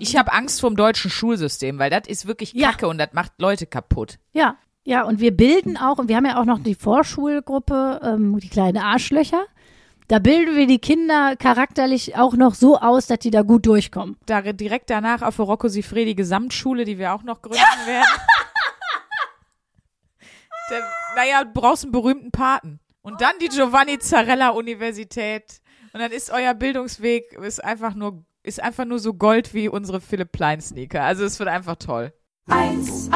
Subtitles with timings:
[0.00, 2.70] Ich habe Angst vom deutschen Schulsystem, weil das ist wirklich Ja.
[2.70, 4.18] Kacke und das macht Leute kaputt.
[4.32, 8.38] Ja, ja, und wir bilden auch, und wir haben ja auch noch die Vorschulgruppe, ähm,
[8.40, 9.44] die kleinen Arschlöcher.
[10.08, 14.16] Da bilden wir die Kinder charakterlich auch noch so aus, dass die da gut durchkommen.
[14.26, 18.06] Da direkt danach auf Rocco Sifredi Gesamtschule, die wir auch noch gründen werden.
[20.70, 20.82] Der,
[21.14, 22.80] naja, du brauchst einen berühmten Paten.
[23.02, 25.60] Und dann die Giovanni Zarella Universität.
[25.92, 30.00] Und dann ist euer Bildungsweg ist einfach nur ist einfach nur so Gold wie unsere
[30.00, 31.02] Philipp Plein Sneaker.
[31.02, 32.12] Also es wird einfach toll.
[32.48, 33.12] 1A,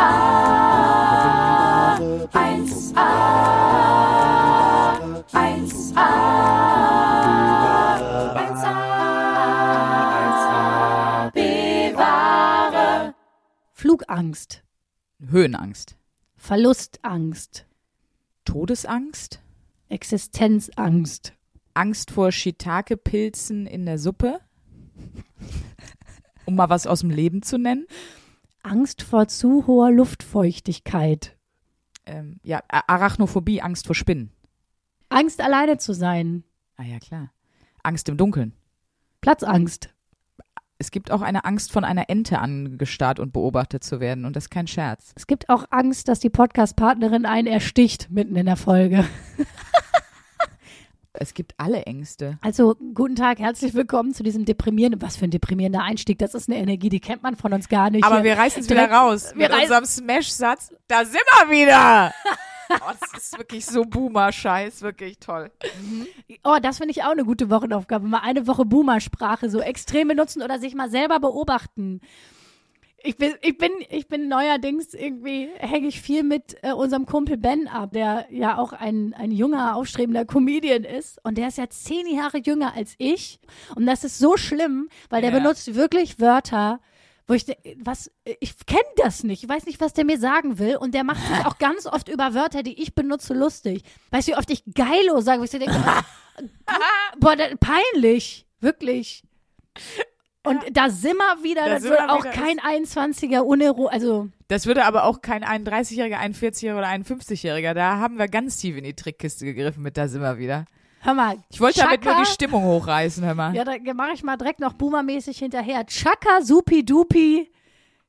[2.33, 3.09] 1A,
[5.33, 6.10] 1A,
[10.12, 13.14] 1A, bewahre.
[13.72, 14.62] Flugangst,
[15.28, 15.97] Höhenangst,
[16.36, 17.66] Verlustangst,
[18.45, 19.41] Todesangst,
[19.88, 21.33] Existenzangst,
[21.72, 24.41] Angst vor Shiitake-Pilzen in der Suppe.
[26.47, 27.87] Um mal was aus dem Leben zu nennen.
[28.62, 31.36] Angst vor zu hoher Luftfeuchtigkeit,
[32.06, 34.31] Ähm, ja, Arachnophobie, Angst vor Spinnen.
[35.09, 36.45] Angst alleine zu sein,
[36.77, 37.31] Ah ja, klar.
[37.83, 38.53] Angst im Dunkeln.
[39.20, 39.91] Platzangst,
[40.78, 44.25] Es gibt auch eine Angst, von einer Ente angestarrt und beobachtet zu werden.
[44.25, 45.12] Und das ist kein Scherz.
[45.14, 49.05] Es gibt auch Angst, dass die Podcast-Partnerin einen ersticht mitten in der Folge.
[51.17, 52.39] Es gibt alle Ängste.
[52.41, 56.19] Also, guten Tag, herzlich willkommen zu diesem deprimierenden, was für ein deprimierender Einstieg.
[56.19, 58.03] Das ist eine Energie, die kennt man von uns gar nicht.
[58.03, 59.31] Aber wir reißen es wieder raus.
[59.33, 60.75] wir mit unserem Smash-Satz.
[60.89, 62.12] Da sind wir wieder!
[62.70, 64.83] oh, das ist wirklich so Boomer-Scheiß.
[64.83, 65.53] Wirklich toll.
[66.42, 68.09] Oh, das finde ich auch eine gute Wochenaufgabe.
[68.09, 72.01] Mal eine Woche Boomer-Sprache so extrem benutzen oder sich mal selber beobachten.
[73.06, 77.36] Ich bin, ich bin, ich bin neuerdings irgendwie, hänge ich viel mit äh, unserem Kumpel
[77.36, 81.22] Ben ab, der ja auch ein, ein junger, aufstrebender Comedian ist.
[81.22, 83.41] Und der ist ja zehn Jahre jünger als ich.
[83.77, 85.38] Und das ist so schlimm, weil der Ja.
[85.38, 86.80] benutzt wirklich Wörter,
[87.27, 87.44] wo ich,
[87.77, 89.42] was, ich kenne das nicht.
[89.44, 90.77] Ich weiß nicht, was der mir sagen will.
[90.77, 93.83] Und der macht sich auch ganz oft über Wörter, die ich benutze, lustig.
[94.12, 95.74] Weißt du, wie oft ich geilo sage, wo ich so denke,
[97.20, 98.46] boah, peinlich.
[98.61, 99.23] Wirklich.
[100.46, 104.66] Und da sind wir wieder, Da das wird wir auch kein 21er Unero, also Das
[104.66, 107.72] würde aber auch kein 31-Jähriger, 41-Jähriger oder 51-Jähriger.
[107.74, 110.66] Da haben wir ganz tief in die Trickkiste gegriffen mit, da sind wir wieder.
[111.00, 111.36] hör mal.
[111.50, 113.55] Ich wollte damit Chaka- nur die Stimmung hochreißen, hör mal.
[113.55, 115.86] Ja, da mache ich mal direkt noch boomermäßig hinterher.
[115.86, 117.50] Chaka supi dupi,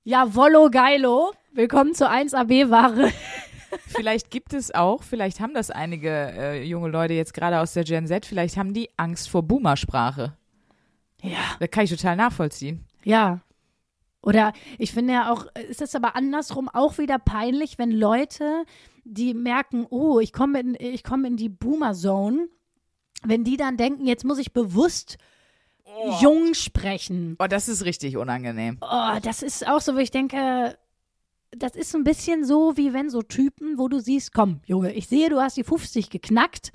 [0.04, 1.32] jawollo geilo.
[1.54, 3.12] Willkommen zur 1AB-Ware.
[3.88, 7.84] Vielleicht gibt es auch, vielleicht haben das einige äh, junge Leute jetzt gerade aus der
[7.84, 10.34] Gen Z, vielleicht haben die Angst vor Boomersprache.
[11.30, 11.58] Ja.
[11.60, 12.86] Das kann ich total nachvollziehen.
[13.04, 13.42] Ja.
[14.22, 18.66] Oder ich finde ja auch, ist es aber andersrum auch wieder peinlich, wenn Leute,
[19.04, 22.48] die merken, oh, ich komme in, ich komme in die Boomer-Zone,
[23.24, 25.18] wenn die dann denken, jetzt muss ich bewusst
[26.22, 27.36] jung sprechen.
[27.40, 28.78] Oh, das ist richtig unangenehm.
[28.82, 30.78] Oh, das ist auch so, wo ich denke,
[31.52, 34.94] das ist so ein bisschen so, wie wenn so Typen, wo du siehst, komm, Junge,
[34.94, 36.72] ich sehe, du hast die 50 geknackt.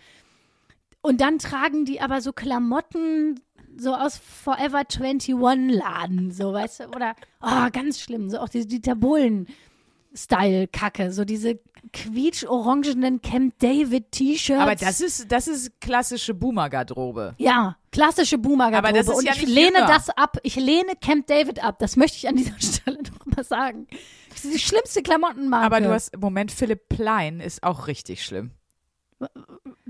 [1.03, 3.41] Und dann tragen die aber so Klamotten
[3.79, 5.35] so aus Forever 21
[5.71, 11.61] Laden, so, weißt du, oder, oh, ganz schlimm, so auch die Dieter Bohlen-Style-Kacke, so diese
[11.93, 14.63] quietsch-orangenen Camp David-T-Shirts.
[14.63, 17.35] Aber das ist, das ist klassische Boomer-Garderobe.
[17.39, 18.89] Ja, klassische Boomer-Garderobe.
[18.89, 19.87] Aber das ist Und ja ich lehne jünger.
[19.87, 20.37] das ab.
[20.43, 21.79] Ich lehne Camp David ab.
[21.79, 23.87] Das möchte ich an dieser Stelle noch mal sagen.
[24.31, 25.67] Das ist die schlimmste Klamottenmarke.
[25.67, 28.51] Aber du hast, Moment, Philipp Plein ist auch richtig schlimm.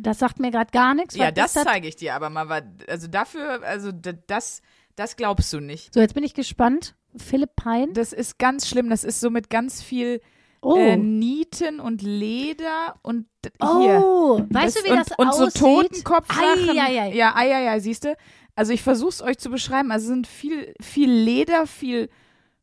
[0.03, 1.15] Das sagt mir gerade gar nichts.
[1.16, 2.62] Ja, das ist zeige ich dir aber mal.
[2.88, 4.62] Also dafür, also das,
[4.97, 5.93] das glaubst du nicht.
[5.94, 6.94] So, jetzt bin ich gespannt.
[7.16, 7.93] Philipp Pein.
[7.93, 8.88] Das ist ganz schlimm.
[8.88, 10.21] Das ist so mit ganz viel
[10.62, 10.77] Oh.
[10.77, 13.27] äh, Nieten und Leder und
[13.62, 14.05] hier.
[14.05, 15.53] oh, weißt du, wie und, das und aussieht?
[15.55, 16.71] so Totenkopfsachen.
[16.71, 17.15] Ei, ei, ei.
[17.15, 18.15] Ja, ei, ei, ei, siehst du?
[18.55, 19.91] Also ich versuche es euch zu beschreiben.
[19.91, 22.11] Also es sind viel, viel Leder, viel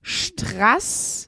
[0.04, 1.28] Strass,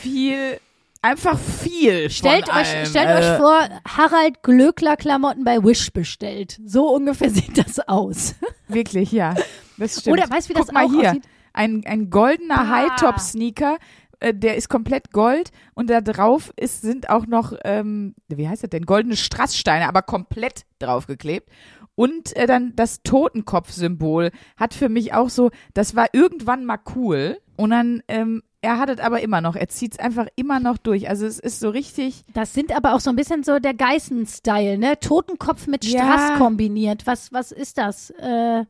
[0.00, 0.58] viel,
[1.02, 2.10] einfach viel.
[2.10, 2.86] Stellt, von euch, allem.
[2.86, 6.58] stellt Äh, euch vor, Harald Glöckler Klamotten bei Wish bestellt.
[6.64, 8.34] So ungefähr sieht das aus.
[8.68, 9.34] Wirklich, ja.
[9.78, 10.18] Das stimmt.
[10.18, 11.10] Oder weißt du, wie das Guck mal auch hier.
[11.10, 11.24] aussieht?
[11.52, 12.68] Ein, ein goldener Ah.
[12.68, 13.78] High-Top-Sneaker,
[14.20, 18.62] äh, der ist komplett gold und da drauf ist, sind auch noch, ähm, wie heißt
[18.62, 21.48] das denn, goldene Strasssteine, aber komplett draufgeklebt.
[21.96, 27.38] Und äh, dann das Totenkopf-Symbol hat für mich auch so, das war irgendwann mal cool
[27.56, 30.76] und dann, ähm, er hat es aber immer noch, er zieht es einfach immer noch
[30.78, 31.08] durch.
[31.08, 34.76] Also es ist so richtig, Das sind aber auch so ein bisschen so der Geißen-Style,
[34.78, 34.98] ne?
[35.00, 36.00] Totenkopf mit Ja.
[36.02, 37.06] Strass kombiniert.
[37.06, 38.10] Was, was ist das?
[38.10, 38.64] Äh,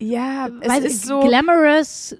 [0.00, 1.20] ja, es weiß ist so.
[1.20, 2.16] Glamorous äh,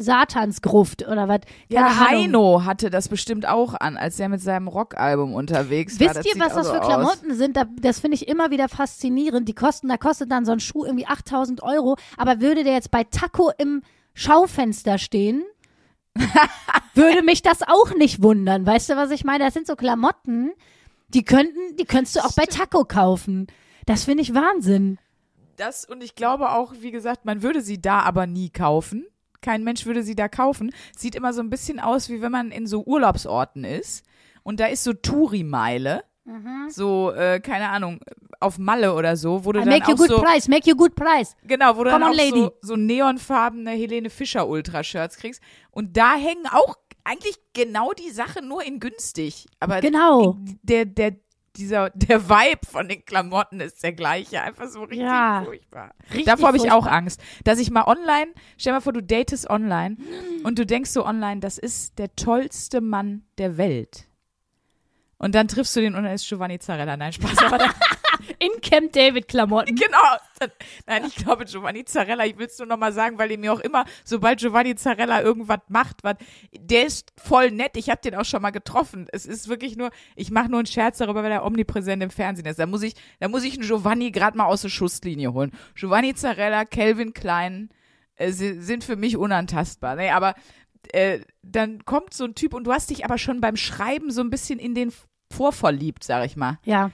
[0.00, 1.40] Satansgruft oder was?
[1.68, 1.98] Ja, Ahnung.
[2.08, 6.14] Heino hatte das bestimmt auch an, als er mit seinem Rockalbum unterwegs war.
[6.14, 6.86] Wisst ihr, was das für aus.
[6.86, 7.56] Klamotten sind?
[7.56, 9.48] Da, das finde ich immer wieder faszinierend.
[9.48, 11.96] Die kosten, da kostet dann so ein Schuh irgendwie 8000 Euro.
[12.16, 13.82] Aber würde der jetzt bei Taco im
[14.14, 15.44] Schaufenster stehen,
[16.94, 18.66] würde mich das auch nicht wundern.
[18.66, 19.44] Weißt du, was ich meine?
[19.44, 20.52] Das sind so Klamotten,
[21.08, 23.46] die könnten, die könntest du auch bei Taco kaufen.
[23.86, 24.98] Das finde ich Wahnsinn.
[25.56, 29.06] Das und ich glaube auch, wie gesagt, man würde sie da aber nie kaufen.
[29.40, 30.72] Kein Mensch würde sie da kaufen.
[30.96, 34.04] Sieht immer so ein bisschen aus, wie wenn man in so Urlaubsorten ist
[34.42, 36.04] und da ist so Touri-Meile.
[36.68, 38.00] So, äh, keine Ahnung,
[38.40, 40.76] auf Malle oder so, du I dann make you auch good so, price, make you
[40.76, 41.34] good price.
[41.44, 42.40] genau, wo du Come dann on, auch lady.
[42.40, 45.40] so, so neonfarbene Helene Fischer Ultra-Shirts kriegst.
[45.70, 49.46] Und da hängen auch eigentlich genau die Sachen nur in günstig.
[49.60, 50.36] Aber Genau.
[50.62, 51.16] der, der,
[51.56, 54.42] dieser, der Vibe von den Klamotten ist der gleiche.
[54.42, 55.42] Einfach so richtig Ja.
[55.44, 55.94] furchtbar.
[56.10, 56.86] Richtig Davor habe ich auch.
[56.86, 59.96] Angst, dass ich mal online, stell mal vor, du datest online
[60.44, 64.07] und du denkst so online, das ist der tollste Mann der Welt.
[65.18, 66.96] Und dann triffst du den und dann ist Giovanni Zarella.
[66.96, 67.38] Nein, Spaß.
[67.44, 67.70] Aber dann,
[68.40, 69.74] In Camp David Klamotten.
[69.74, 70.48] genau.
[70.86, 73.52] Nein, ich glaube Giovanni Zarella, ich will es nur noch mal sagen, weil ihr mir
[73.52, 76.16] auch immer, sobald Giovanni Zarella irgendwas macht, was,
[76.52, 77.76] der ist voll nett.
[77.76, 79.06] Ich habe den auch schon mal getroffen.
[79.12, 82.46] Es ist wirklich nur, ich mache nur einen Scherz darüber, weil er omnipräsent im Fernsehen
[82.46, 82.58] ist.
[82.58, 85.52] Da muss ich, da muss ich einen Giovanni gerade mal aus der Schusslinie holen.
[85.74, 87.70] Giovanni Zarella, Calvin Klein
[88.16, 89.96] äh, si- sind für mich unantastbar.
[89.96, 90.34] Nee, aber
[90.92, 94.20] äh, dann kommt so ein Typ und du hast dich aber schon beim Schreiben so
[94.20, 94.92] ein bisschen in den
[95.32, 96.58] vorverliebt, sag ich mal.
[96.64, 96.90] Ja.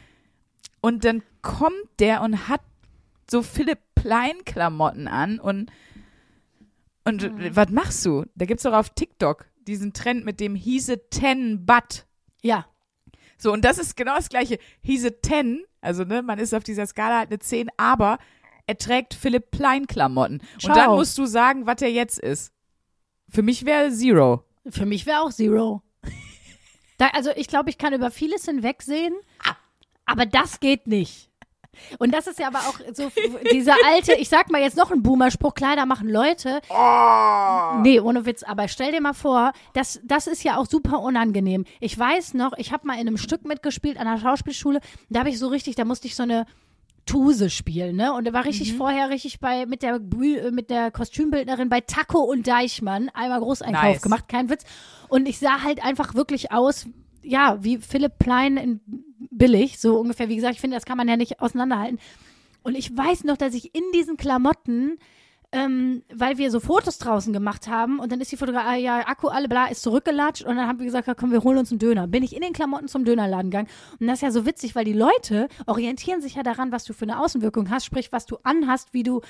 [0.81, 2.61] Und dann kommt der und hat
[3.31, 5.71] so Philipp Plein Klamotten an und
[7.07, 7.55] und Mhm.
[7.57, 8.25] was machst du?
[8.35, 12.07] Da gibt's doch auf TikTok diesen Trend mit dem a 10 Butt.
[12.43, 12.67] Ja.
[13.37, 14.59] So, und das ist genau das gleiche.
[14.87, 18.19] A 10, also ne, man ist auf dieser Skala halt eine 10, aber
[18.67, 20.41] er trägt Philipp Plein Klamotten.
[20.63, 22.53] Und dann musst du sagen, was er jetzt ist.
[23.29, 24.45] Für mich wäre Zero.
[24.69, 25.83] Für mich wäre auch Zero.
[26.97, 29.15] Da, also ich glaube, ich kann über vieles hinwegsehen,
[30.07, 31.29] aber das geht nicht.
[31.99, 33.11] Und das ist ja aber auch so
[33.53, 36.61] dieser alte, ich sag mal jetzt noch ein Boomer-Spruch, Kleider machen Leute.
[37.83, 41.65] Nee, ohne Witz, aber stell dir mal vor, das, das ist ja auch super unangenehm.
[41.81, 45.31] Ich weiß noch, ich habe mal in einem Stück mitgespielt an der Schauspielschule, da habe
[45.31, 46.47] ich so richtig, da musste ich so eine
[47.07, 48.13] Tuse spielen, ne?
[48.13, 52.21] Und da war richtig vorher richtig bei mit der äh, mit der Kostümbildnerin bei Taco
[52.21, 54.03] und Deichmann einmal Großeinkauf Nice.
[54.03, 54.65] gemacht, kein Witz.
[55.09, 56.87] Und ich sah halt einfach wirklich aus,
[57.23, 58.81] ja, wie Philipp Plein in
[59.31, 60.29] billig, so ungefähr.
[60.29, 61.99] Wie gesagt, ich finde, das kann man ja nicht auseinanderhalten.
[62.63, 64.99] Und ich weiß noch, dass ich in diesen Klamotten
[65.55, 69.07] ähm, weil wir so Fotos draußen gemacht haben und dann ist die Fotografie, ah, ja,
[69.09, 71.71] Akku, alle bla, ist zurückgelatscht und dann haben wir gesagt, ja, komm, wir holen uns
[71.71, 72.07] einen Döner.
[72.09, 73.69] Bin ich in den Klamotten zum Dönerladen gegangen
[74.01, 76.93] und das ist ja so witzig, weil die Leute orientieren sich ja daran, was du
[76.93, 79.21] für eine Außenwirkung hast, sprich, was du anhast, wie du,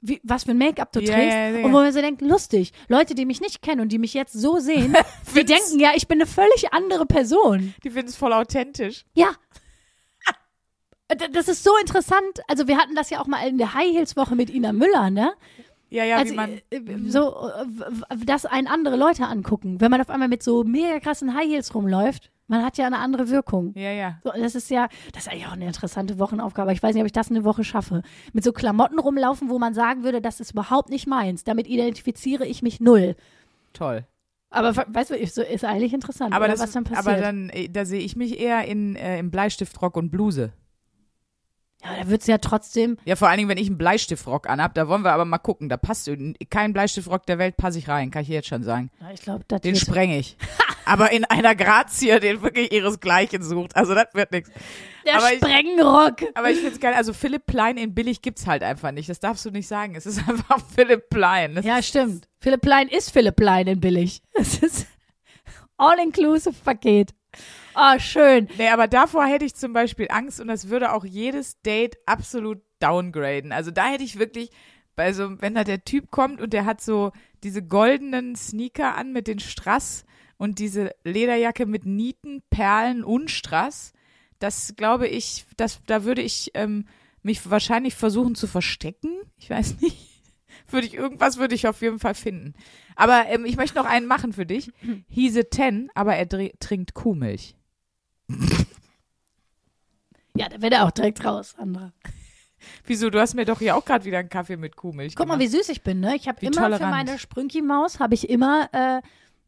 [0.00, 1.64] wie, was für ein Make-up du Ja, trägst ja, ja.
[1.64, 4.32] und wo man so denkt, lustig, Leute, die mich nicht kennen und die mich jetzt
[4.32, 4.94] so sehen,
[5.36, 7.74] die denken ja, ich bin eine völlig andere Person.
[7.84, 9.04] Die finden es voll authentisch.
[9.14, 9.30] Ja.
[11.12, 12.40] D- Das ist so interessant.
[12.48, 15.10] Also wir hatten das ja auch mal in der High Heels Woche mit Ina Müller,
[15.10, 15.32] ne?
[15.90, 16.50] Ja, ja, also wie man.
[16.70, 19.80] äh, äh, so, äh, dass einen andere Leute angucken.
[19.80, 22.98] Wenn man auf einmal mit so mega krassen High Heels rumläuft, man hat ja eine
[22.98, 23.72] andere Wirkung.
[23.74, 24.18] Ja, ja.
[24.24, 26.72] So, das ist ja, das ist eigentlich auch eine interessante Wochenaufgabe.
[26.72, 28.02] Ich weiß nicht, ob ich das eine Woche schaffe.
[28.32, 31.44] Mit so Klamotten rumlaufen, wo man sagen würde, das ist überhaupt nicht meins.
[31.44, 33.16] Damit identifiziere ich mich null.
[33.72, 34.06] Toll.
[34.50, 37.06] Aber we- weißt du, ist, so- ist eigentlich interessant, Aber, oder, das, was dann passiert.
[37.06, 40.52] aber dann, da sehe ich mich eher in, äh, im Bleistiftrock und Bluse.
[41.96, 44.88] Ja, da wird's ja trotzdem, Ja, vor allen Dingen, wenn ich einen Bleistiftrock anhab, da
[44.88, 45.68] wollen wir aber mal gucken.
[45.68, 46.10] Da passt
[46.50, 48.90] kein Bleistiftrock der Welt passe ich rein, kann ich jetzt schon sagen.
[49.00, 50.36] ja, ich glaube, das Den wird, spreng ich.
[50.84, 53.76] aber in einer Grazie, den wirklich ihresgleichen sucht.
[53.76, 54.50] Also das wird nichts.
[55.04, 56.16] der aber ich- Sprengenrock.
[56.34, 56.94] Aber ich finde es geil.
[56.94, 59.08] Also Philipp Plein in billig gibt's halt einfach nicht.
[59.08, 59.94] Das darfst du nicht sagen.
[59.94, 61.54] Es ist einfach Philipp Plein.
[61.56, 62.28] Das Ja, stimmt.
[62.40, 64.22] Philipp Plein ist Philipp Plein in billig.
[64.34, 64.86] Es ist
[65.76, 67.14] All-Inclusive-Paket.
[67.80, 68.48] Oh, schön.
[68.58, 72.60] Nee, aber davor hätte ich zum Beispiel Angst und das würde auch jedes Date absolut
[72.80, 73.52] downgraden.
[73.52, 74.50] Also da hätte ich wirklich,
[74.96, 77.12] bei so, wenn da der Typ kommt und der hat so
[77.44, 80.04] diese goldenen Sneaker an mit den Strass
[80.38, 83.92] und diese Lederjacke mit Nieten, Perlen und Strass,
[84.40, 86.86] das glaube ich, das, da würde ich ähm,
[87.22, 89.20] mich wahrscheinlich versuchen zu verstecken.
[89.36, 90.04] Ich weiß nicht.
[90.68, 92.54] Würde ich, irgendwas würde ich auf jeden Fall finden.
[92.96, 94.72] Aber ähm, ich möchte noch einen machen für dich.
[95.08, 97.54] He's a 10, aber er trinkt Kuhmilch.
[100.34, 101.92] Ja, da wird er auch direkt raus, Sandra.
[102.84, 103.10] Wieso?
[103.10, 105.52] Du hast mir doch hier auch gerade wieder einen Kaffee mit Kuhmilch Guck mal, gemacht.
[105.52, 106.16] wie süß ich bin, ne?
[106.16, 106.90] Ich habe Wie immer für tolerant.
[106.90, 109.00] meine Sprünki-Maus habe ich immer äh,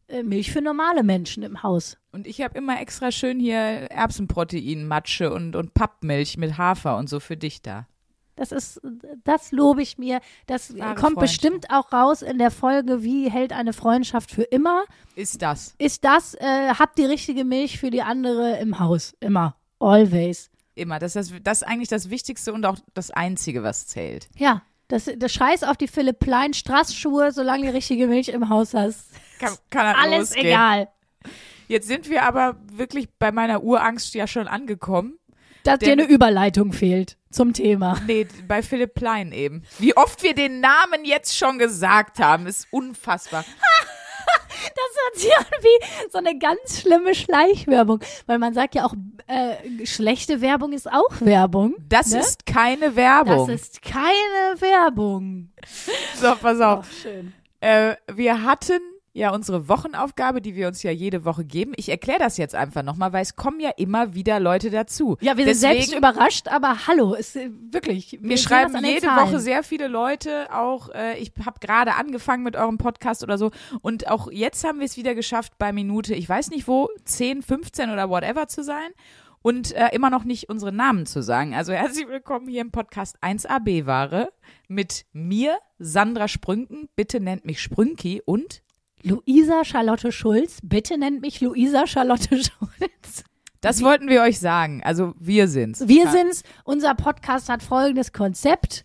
[0.08, 1.96] äh, Milch für normale Menschen im Haus.
[2.12, 7.08] Und ich habe immer extra schön hier Erbsenprotein, Matsche und, und Pappmilch mit Hafer und
[7.08, 7.86] so für dich da.
[8.40, 8.80] Das ist,
[9.22, 10.20] das lobe ich mir.
[10.46, 14.84] Das Wahre kommt bestimmt auch raus in der Folge, wie hält eine Freundschaft für immer.
[15.14, 15.74] Ist das.
[15.76, 19.12] Ist das, äh, habt die richtige Milch für die andere im Haus.
[19.20, 19.56] Immer.
[19.78, 20.50] Always.
[20.74, 20.98] Immer.
[20.98, 24.30] Das ist, das, das ist eigentlich das Wichtigste und auch das Einzige, was zählt.
[24.38, 24.62] Ja.
[24.88, 28.72] Das, das Scheiß auf die Philipp Plein Straßschuhe, solange du die richtige Milch im Haus
[28.72, 29.10] hast.
[29.38, 30.46] Kann, kann er Alles losgehen.
[30.46, 30.88] egal.
[31.68, 35.19] Jetzt sind wir aber wirklich bei meiner Urangst ja schon angekommen.
[35.78, 38.00] Dass dir eine Überleitung fehlt zum Thema.
[38.06, 39.62] Nee, bei Philipp Plein eben.
[39.78, 43.44] Wie oft wir den Namen jetzt schon gesagt haben, ist unfassbar.
[44.62, 48.00] Das hört sich an wie so eine ganz schlimme Schleichwerbung.
[48.26, 48.94] Weil man sagt ja auch,
[49.26, 51.74] äh, schlechte Werbung ist auch Werbung.
[51.88, 52.20] Das Ne?
[52.20, 53.48] ist keine Werbung.
[53.48, 55.50] Das ist keine Werbung.
[56.14, 56.86] so, pass auf.
[57.02, 57.32] schön.
[57.60, 58.80] Äh, wir hatten
[59.12, 61.72] ja unsere Wochenaufgabe, die wir uns ja jede Woche geben.
[61.76, 65.16] Ich erkläre das jetzt einfach nochmal, weil es kommen ja immer wieder Leute dazu.
[65.20, 68.12] Ja, wir sind Deswegen, selbst überrascht, aber hallo, ist äh, wirklich.
[68.20, 69.08] Wir Wir schreiben jede.
[69.08, 73.50] Woche sehr viele Leute, auch äh, ich habe gerade angefangen mit eurem Podcast oder so
[73.82, 77.42] und auch jetzt haben wir es wieder geschafft bei Minute, ich weiß nicht wo, 10,
[77.42, 78.90] 15 oder whatever zu sein
[79.42, 81.54] und äh, immer noch nicht unsere Namen zu sagen.
[81.54, 84.32] Also herzlich willkommen hier im Podcast 1AB Ware
[84.68, 88.62] mit mir, Sandra Sprünken, bitte nennt mich Sprünki und
[89.02, 93.24] Luisa Charlotte Schulz, bitte nennt mich Luisa Charlotte Schulz.
[93.60, 94.82] das wollten wir euch sagen.
[94.84, 95.86] Also wir sind's.
[95.88, 96.10] Wir Ja.
[96.10, 96.42] sind's.
[96.64, 98.84] Unser Podcast hat folgendes Konzept.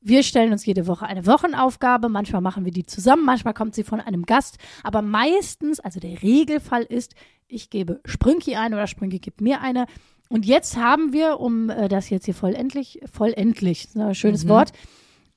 [0.00, 2.10] Wir stellen uns jede Woche eine Wochenaufgabe.
[2.10, 4.58] Manchmal machen wir die zusammen, manchmal kommt sie von einem Gast.
[4.82, 7.14] Aber meistens, also der Regelfall ist,
[7.48, 9.86] ich gebe Sprünki eine oder Sprünki gibt mir eine.
[10.28, 14.72] Und jetzt haben wir, um äh, das jetzt hier vollendlich, vollendlich, ist ein schönes Wort,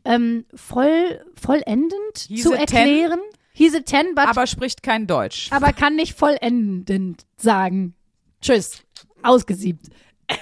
[0.06, 1.94] ähm, voll, vollendend
[2.28, 3.12] He's zu a ten.
[3.58, 5.52] He's a ten, but Aber spricht kein Deutsch.
[5.52, 7.96] aber kann nicht vollendend sagen.
[8.40, 8.84] Tschüss.
[9.24, 9.88] Ausgesiebt.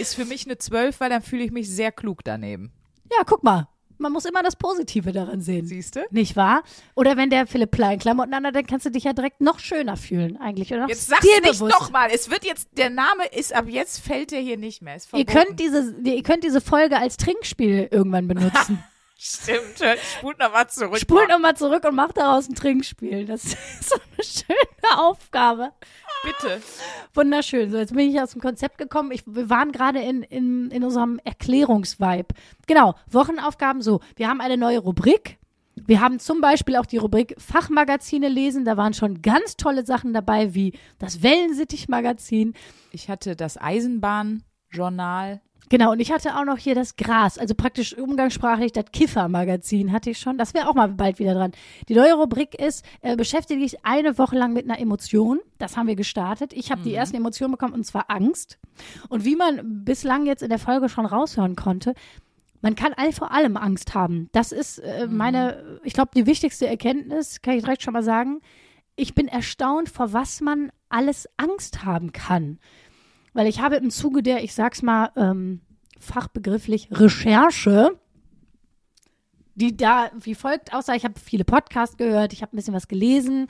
[0.00, 2.72] Ist für mich eine 12, weil dann fühle ich mich sehr klug daneben.
[3.12, 3.68] Ja, guck mal.
[3.96, 5.66] Man muss immer das Positive daran sehen.
[5.66, 6.00] Siehst du?
[6.10, 6.64] Nicht wahr?
[6.96, 9.96] Oder wenn der Philipp Plein Klamotten anhat, dann kannst du dich ja direkt noch schöner
[9.96, 10.72] fühlen, eigentlich.
[10.72, 12.08] Oder noch Jetzt sag's nicht nochmal.
[12.12, 14.96] Es wird jetzt, der Name ist ab jetzt fällt der hier nicht mehr.
[15.12, 18.82] Ihr könnt, diese, ihr könnt diese Folge als Trinkspiel irgendwann benutzen.
[19.16, 19.80] Stimmt,
[20.18, 20.98] spult noch mal zurück.
[20.98, 23.24] Spult nochmal zurück und macht daraus ein Trinkspiel.
[23.24, 25.72] Das ist so eine schöne Aufgabe.
[26.24, 26.60] Bitte.
[27.12, 27.70] Wunderschön.
[27.70, 29.12] So, jetzt bin ich aus dem Konzept gekommen.
[29.12, 32.34] Ich, wir waren gerade in, in, in unserem Erklärungsvibe.
[32.66, 34.00] Genau, Wochenaufgaben so.
[34.16, 35.38] Wir haben eine neue Rubrik.
[35.76, 38.64] Wir haben zum Beispiel auch die Rubrik Fachmagazine lesen.
[38.64, 42.54] Da waren schon ganz tolle Sachen dabei, wie das Wellensittich-Magazin.
[42.90, 45.40] Ich hatte das Eisenbahnjournal.
[45.70, 50.10] Genau, und ich hatte auch noch hier das Gras, also praktisch umgangssprachlich das Kiffer-Magazin hatte
[50.10, 50.36] ich schon.
[50.36, 51.52] Das wäre auch mal bald wieder dran.
[51.88, 55.40] Die neue Rubrik ist, äh, beschäftige dich eine Woche lang mit einer Emotion.
[55.58, 56.52] Das haben wir gestartet.
[56.52, 58.58] Ich habe die ersten Emotionen bekommen, und zwar Angst.
[59.08, 61.94] Und wie man bislang jetzt in der Folge schon raushören konnte,
[62.60, 64.30] man kann all vor allem Angst haben.
[64.32, 68.40] Das ist äh, meine, ich glaube, die wichtigste Erkenntnis, kann ich direkt schon mal sagen.
[68.96, 72.58] Ich bin erstaunt, vor was man alles Angst haben kann.
[73.34, 75.60] Weil ich habe im Zuge der, ich sag's mal ähm,
[75.98, 77.98] fachbegrifflich, Recherche,
[79.54, 82.88] die da wie folgt aussah, ich habe viele Podcasts gehört, ich habe ein bisschen was
[82.88, 83.48] gelesen.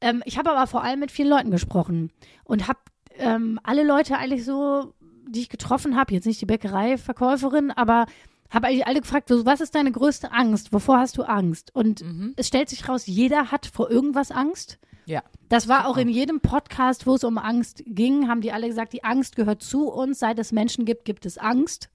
[0.00, 2.10] Ähm, ich habe aber vor allem mit vielen Leuten gesprochen
[2.44, 2.78] und habe
[3.18, 4.94] ähm, alle Leute eigentlich so,
[5.28, 8.06] die ich getroffen habe, jetzt nicht die Bäckereiverkäuferin, aber
[8.50, 10.72] habe eigentlich alle gefragt, so, was ist deine größte Angst?
[10.72, 11.74] Wovor hast du Angst?
[11.74, 12.02] Und
[12.36, 14.78] es stellt sich raus, jeder hat vor irgendwas Angst.
[15.06, 15.22] Ja.
[15.48, 18.92] Das war auch in jedem Podcast, wo es um Angst ging, haben die alle gesagt,
[18.92, 20.18] die Angst gehört zu uns.
[20.18, 21.88] Seit es Menschen gibt, gibt es Angst.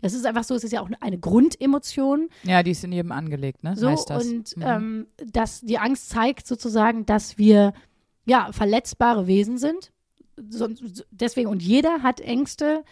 [0.00, 2.28] Das ist einfach so, es ist ja auch eine Grundemotion.
[2.44, 3.76] Ja, die ist in jedem angelegt, ne?
[3.76, 4.26] So, heißt das.
[4.26, 4.62] und Mhm.
[4.64, 7.72] ähm, dass die Angst zeigt sozusagen, dass wir
[8.26, 9.90] ja verletzbare Wesen sind.
[10.50, 12.84] So, so, deswegen, und jeder hat Ängste.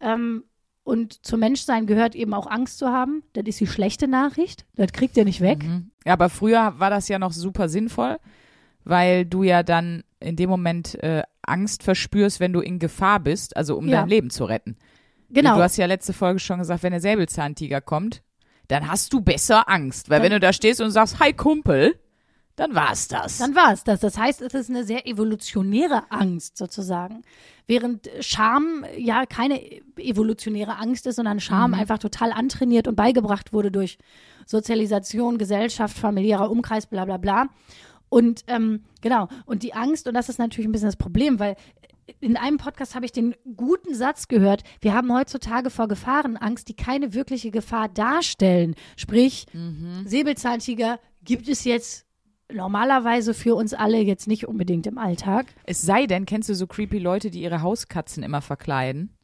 [0.00, 0.44] Ähm,
[0.84, 3.22] und zum Menschsein gehört eben auch Angst zu haben.
[3.34, 4.66] Das ist die schlechte Nachricht.
[4.74, 5.62] Das kriegt ihr nicht weg.
[5.64, 5.90] Mhm.
[6.04, 8.18] Ja, aber früher war das ja noch super sinnvoll,
[8.84, 13.56] weil du ja dann in dem Moment äh, Angst verspürst, wenn du in Gefahr bist,
[13.56, 14.00] also um Ja.
[14.00, 14.76] dein Leben zu retten.
[15.30, 15.56] Genau.
[15.56, 18.22] Du hast ja letzte Folge schon gesagt, wenn der Säbelzahntiger kommt,
[18.68, 20.08] dann hast du besser Angst.
[20.10, 21.98] Weil Dann- wenn du da stehst und sagst, hi Kumpel,
[22.56, 23.38] dann war's das.
[23.38, 24.00] Dann war es das.
[24.00, 27.22] Das heißt, es ist eine sehr evolutionäre Angst sozusagen.
[27.66, 29.58] Während Scham ja keine
[29.96, 33.96] evolutionäre Angst ist, sondern Scham einfach total antrainiert und beigebracht wurde durch
[34.46, 37.46] Sozialisation, Gesellschaft, familiärer Umkreis, bla bla bla.
[38.12, 41.56] Und ähm, genau, und die Angst, und das ist natürlich ein bisschen das Problem, weil
[42.20, 46.68] in einem Podcast habe ich den guten Satz gehört, wir haben heutzutage vor Gefahren Angst,
[46.68, 48.74] die keine wirkliche Gefahr darstellen.
[48.98, 49.46] Sprich,
[50.04, 52.04] Säbelzahntiger gibt es jetzt
[52.52, 55.46] normalerweise für uns alle jetzt nicht unbedingt im Alltag.
[55.64, 59.16] Es sei denn, kennst du so creepy Leute, die ihre Hauskatzen immer verkleiden?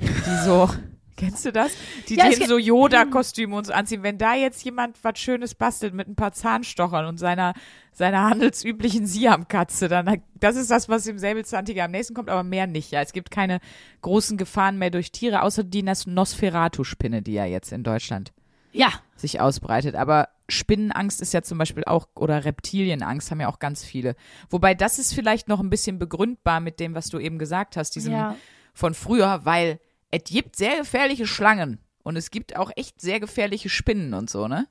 [0.00, 0.68] Die so,
[1.16, 1.72] Kennst du das?
[2.08, 4.02] Die Ja, ge- so Yoda-Kostüme und so anziehen.
[4.02, 7.54] Wenn da jetzt jemand was Schönes bastelt mit ein paar Zahnstochern und seiner,
[7.92, 12.66] seiner handelsüblichen Siam-Katze, dann, das ist das, was dem Säbelzahntiger am nächsten kommt, aber mehr
[12.66, 12.90] nicht.
[12.90, 13.60] Ja, es gibt keine
[14.02, 18.32] großen Gefahren mehr durch Tiere, außer die Nos- Nosferatu-Spinne, die ja jetzt in Deutschland
[18.72, 19.94] Ja, sich ausbreitet.
[19.94, 24.16] Aber Spinnenangst ist ja zum Beispiel auch, oder Reptilienangst haben ja auch ganz viele.
[24.50, 27.90] Wobei das ist vielleicht noch ein bisschen begründbar mit dem, was du eben gesagt hast,
[27.94, 28.36] diesem Ja.
[28.74, 29.78] von früher, weil
[30.14, 34.48] es gibt sehr gefährliche Schlangen und es gibt auch echt sehr gefährliche Spinnen und so,
[34.48, 34.68] ne?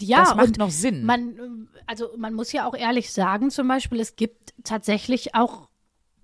[0.00, 0.20] ja.
[0.20, 1.04] das macht noch Sinn.
[1.04, 5.68] Man, also man muss ja auch ehrlich sagen, zum Beispiel, es gibt tatsächlich auch,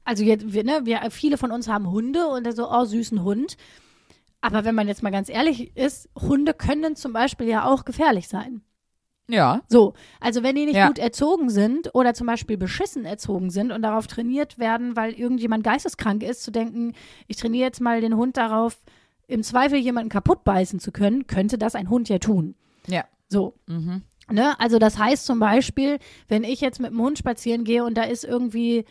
[0.05, 3.57] also jetzt, wir, ne, wir, viele von uns haben Hunde und so, oh, süßen Hund.
[4.41, 8.29] Aber wenn man jetzt mal ganz ehrlich ist, Hunde können zum Beispiel ja auch gefährlich
[8.29, 8.63] sein.
[9.29, 9.63] Ja.
[9.69, 10.87] So, also wenn die nicht Ja.
[10.89, 15.65] gut erzogen sind oder zum Beispiel beschissen erzogen sind und darauf trainiert werden, weil irgendjemand
[15.65, 16.93] geisteskrank ist, zu denken,
[17.27, 18.77] ich trainiere jetzt mal den Hund darauf,
[19.27, 22.55] im Zweifel jemanden kaputt beißen zu können, könnte das ein Hund ja tun.
[22.87, 23.05] Ja.
[23.29, 23.55] So.
[23.67, 24.03] Mhm.
[24.31, 24.59] Ne?
[24.61, 28.03] Also das heißt zum Beispiel, wenn ich jetzt mit dem Hund spazieren gehe und da
[28.05, 28.85] ist irgendwie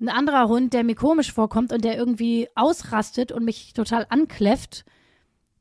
[0.00, 4.84] ein anderer Hund, der mir komisch vorkommt und der irgendwie ausrastet und mich total ankläfft,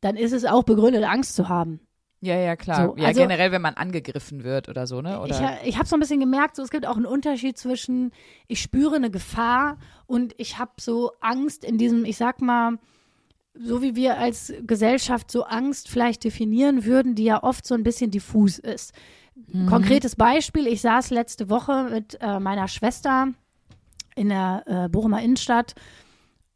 [0.02, 1.80] dann ist es auch begründet, Angst zu haben.
[2.24, 2.90] Ja, ja, klar.
[2.90, 5.20] So, ja, also- generell, wenn man angegriffen wird oder so, ne?
[5.20, 8.12] Oder, Ich, ich habe so ein bisschen gemerkt, so, es gibt auch einen Unterschied zwischen,
[8.48, 12.78] ich spüre eine Gefahr und ich habe so Angst in diesem, ich sag mal,
[13.56, 17.84] so wie wir als Gesellschaft so Angst vielleicht definieren würden, die ja oft so ein
[17.84, 18.94] bisschen diffus ist.
[19.68, 23.30] Konkretes Beispiel, ich saß letzte Woche mit äh, meiner Schwester
[24.16, 25.74] in der äh, Bochumer Innenstadt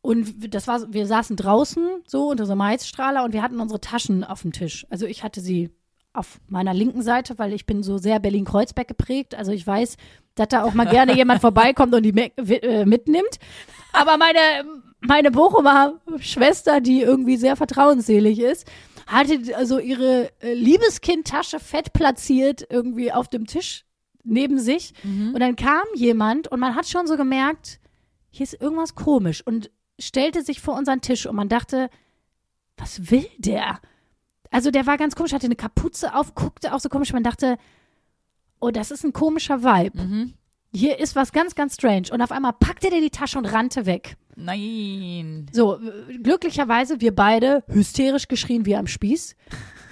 [0.06, 3.82] und das war, wir saßen draußen so unter so einem Heizstrahler und wir hatten unsere
[3.82, 4.86] Taschen auf dem Tisch.
[4.92, 5.72] Also ich hatte sie
[6.14, 9.34] auf meiner linken Seite, weil ich bin so sehr Berlin-Kreuzberg geprägt.
[9.34, 9.98] Also ich weiß,
[10.36, 13.40] dass da auch mal gerne jemand vorbeikommt und die äh, mitnimmt.
[13.94, 14.70] Aber meine,
[15.02, 18.68] meine Bochumer Schwester, die irgendwie sehr vertrauensselig ist,
[19.08, 23.86] hatte also ihre äh, Liebeskind-Tasche fett platziert irgendwie auf dem Tisch
[24.24, 24.94] neben sich.
[25.34, 27.80] Und dann kam jemand und man hat schon so gemerkt,
[28.30, 31.90] hier ist irgendwas komisch und stellte sich vor unseren Tisch und man dachte,
[32.78, 33.80] was will der?
[34.52, 37.14] Also der war ganz komisch, hatte eine Kapuze auf, guckte auch so komisch.
[37.14, 37.58] Man dachte,
[38.60, 40.02] oh, das ist ein komischer Vibe.
[40.02, 40.34] Mhm.
[40.74, 42.08] Hier ist was ganz, ganz strange.
[42.12, 44.18] Und auf einmal packte der die Tasche und rannte weg.
[44.36, 45.46] Nein.
[45.54, 45.80] So,
[46.22, 49.36] glücklicherweise wir beide hysterisch geschrien wie am Spieß.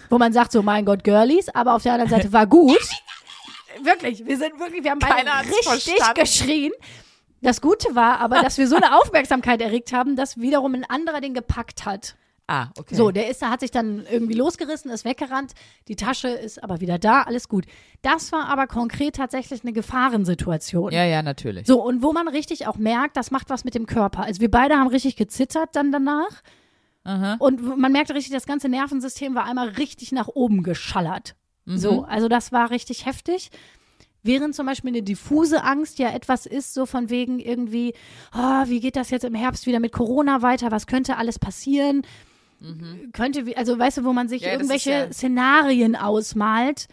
[0.10, 1.48] Wo man sagt so, mein Gott, Girlies.
[1.50, 2.78] Aber auf der anderen Seite war gut.
[3.84, 6.20] Wirklich, wir sind wirklich, wir haben beide Keiner richtig verstanden.
[6.22, 6.72] geschrien.
[7.44, 11.22] Das Gute war aber, dass wir so eine Aufmerksamkeit erregt haben, dass wiederum ein anderer
[11.22, 12.16] den gepackt hat.
[12.48, 12.96] Ah, okay.
[12.96, 15.54] So, der ist, hat sich dann irgendwie losgerissen, ist weggerannt.
[15.88, 17.66] Die Tasche ist aber wieder da, alles gut.
[18.02, 20.92] Das war aber konkret tatsächlich eine Gefahrensituation.
[20.92, 21.68] ja, ja, natürlich.
[21.68, 24.24] So, und wo man richtig auch merkt, das macht was mit dem Körper.
[24.24, 26.42] Also wir beide haben richtig gezittert dann danach.
[27.06, 27.36] Aha.
[27.40, 31.36] Und man merkte richtig, das ganze Nervensystem war einmal richtig nach oben geschallert.
[31.66, 31.78] Mhm.
[31.78, 33.52] So, also das war richtig heftig.
[34.24, 37.94] Während zum Beispiel eine diffuse Angst ja etwas ist, so von wegen irgendwie,
[38.32, 40.72] ah, wie geht das jetzt im Herbst wieder mit Corona weiter?
[40.72, 42.04] Was könnte alles passieren?
[43.12, 44.48] Könnte, wie- also weißt du, wo man sich Mhm.
[44.48, 45.12] Ja, irgendwelche ja- Mhm.
[45.12, 46.88] Szenarien ausmalt.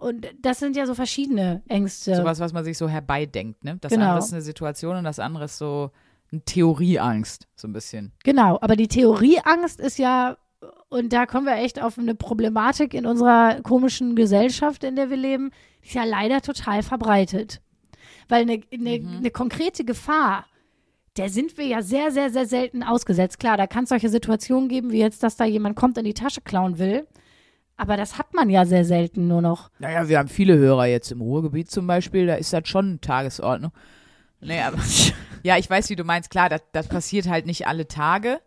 [0.00, 2.16] Und das sind ja so verschiedene Ängste.
[2.16, 3.76] Sowas, was man sich so herbeidenkt, ne?
[3.80, 4.04] Das Genau.
[4.06, 5.90] andere ist eine Situation und das andere ist so
[6.32, 8.12] eine Theorieangst, so ein bisschen.
[8.24, 10.38] Genau, aber die Theorieangst ist ja,
[10.88, 15.16] und da kommen wir echt auf eine Problematik in unserer komischen Gesellschaft, in der wir
[15.18, 15.50] leben,
[15.86, 17.60] ist ja leider total verbreitet.
[18.28, 19.16] Weil eine, eine, Mhm.
[19.18, 20.46] eine konkrete Gefahr,
[21.16, 23.38] der sind wir ja sehr, sehr, sehr selten ausgesetzt.
[23.38, 26.14] Klar, da kann es solche Situationen geben, wie jetzt, dass da jemand kommt und die
[26.14, 27.06] Tasche klauen will.
[27.78, 29.70] Aber das hat man ja sehr selten nur noch.
[29.78, 33.70] Naja, wir haben viele Hörer jetzt im Ruhrgebiet zum Beispiel, da ist das schon Tagesordnung.
[34.40, 34.78] Nee, aber
[35.42, 36.30] ja, ich weiß, wie du meinst.
[36.30, 38.40] Klar, das, das passiert halt nicht alle Tage.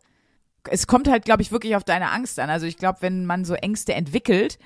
[0.70, 2.50] Es kommt halt, glaube ich, wirklich auf deine Angst an.
[2.50, 4.60] Also ich glaube, wenn man so Ängste entwickelt,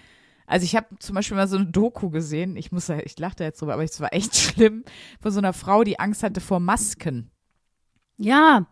[0.48, 3.44] also ich habe zum Beispiel mal so eine Doku gesehen, ich muss, ich lache da
[3.46, 4.84] jetzt drüber, aber es war echt schlimm,
[5.22, 7.32] von so einer Frau, die Angst hatte vor Masken.
[8.18, 8.66] Ja,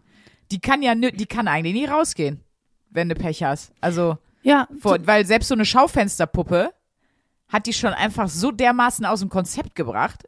[0.52, 2.44] Die kann ja, die kann eigentlich nie rausgehen,
[2.90, 3.72] wenn du Pech hast.
[3.82, 4.68] Also ja.
[4.80, 6.74] vor, weil selbst so eine Schaufensterpuppe
[7.48, 10.28] hat die schon einfach so dermaßen aus dem Konzept gebracht.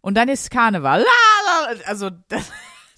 [0.00, 1.04] Und dann ist Karneval.
[1.86, 2.50] Also das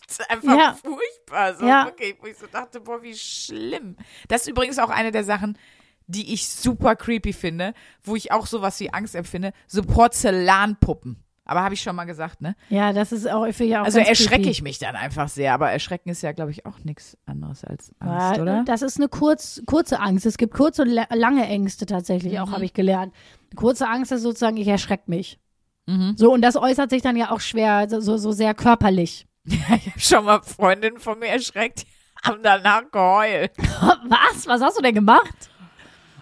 [0.08, 0.74] ist einfach Ja.
[0.74, 1.54] furchtbar.
[1.56, 1.86] So Ja.
[1.86, 3.96] wirklich, wo ich so dachte, boah, wie schlimm.
[4.28, 5.58] Das ist übrigens auch eine der Sachen,
[6.06, 9.52] die ich super creepy finde, wo ich auch sowas wie Angst empfinde.
[9.66, 11.20] So Porzellanpuppen.
[11.46, 12.56] Aber habe ich schon mal gesagt, ne?
[12.70, 15.52] Ja, das ist auch für ja auch Also erschrecke ich mich dann einfach sehr.
[15.52, 18.62] Aber erschrecken ist ja, glaube ich, auch nichts anderes als Angst, Ja, oder?
[18.64, 20.24] Das ist eine kurz, kurze Angst.
[20.24, 22.38] Es gibt kurze und la- lange Ängste tatsächlich, Mhm.
[22.38, 23.12] auch habe ich gelernt.
[23.56, 25.38] Kurze Angst ist sozusagen, ich erschrecke mich.
[25.86, 26.14] Mhm.
[26.16, 29.26] So, und das äußert sich dann ja auch schwer, so, so, so sehr körperlich.
[29.46, 31.84] Ich habe schon mal Freundinnen von mir erschreckt.
[32.24, 33.52] haben danach geheult.
[33.58, 34.46] Was?
[34.46, 35.50] Was hast du denn gemacht?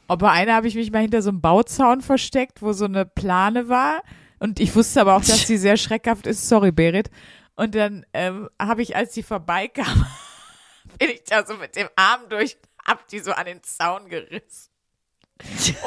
[0.07, 3.69] Bei einer habe ich mich mal hinter so einem Bauzaun versteckt, wo so eine Plane
[3.69, 4.03] war.
[4.38, 6.49] Und ich wusste aber auch, dass die sehr schreckhaft ist.
[6.49, 7.11] Sorry, Berit.
[7.55, 10.07] Und dann ähm, habe ich, als die vorbeikam,
[10.99, 14.73] bin ich da so mit dem Arm durch, hab die so an den Zaun gerissen.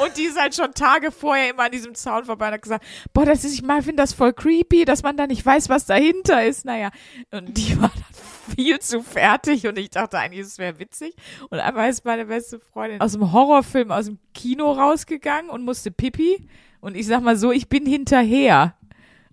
[0.02, 2.84] Und die ist halt schon Tage vorher immer an diesem Zaun vorbei und hat gesagt,
[3.12, 5.86] boah, das ist, ich mal finde das voll creepy, dass man da nicht weiß, was
[5.86, 6.64] dahinter ist.
[6.64, 6.90] Naja,
[7.30, 8.14] und die war dann
[8.54, 11.14] viel zu fertig und ich dachte eigentlich, es wäre witzig.
[11.50, 15.90] Und einmal ist meine beste Freundin aus dem Horrorfilm, aus dem Kino rausgegangen und musste
[15.90, 16.46] pipi.
[16.80, 18.76] Und ich sag mal so, ich bin hinterher.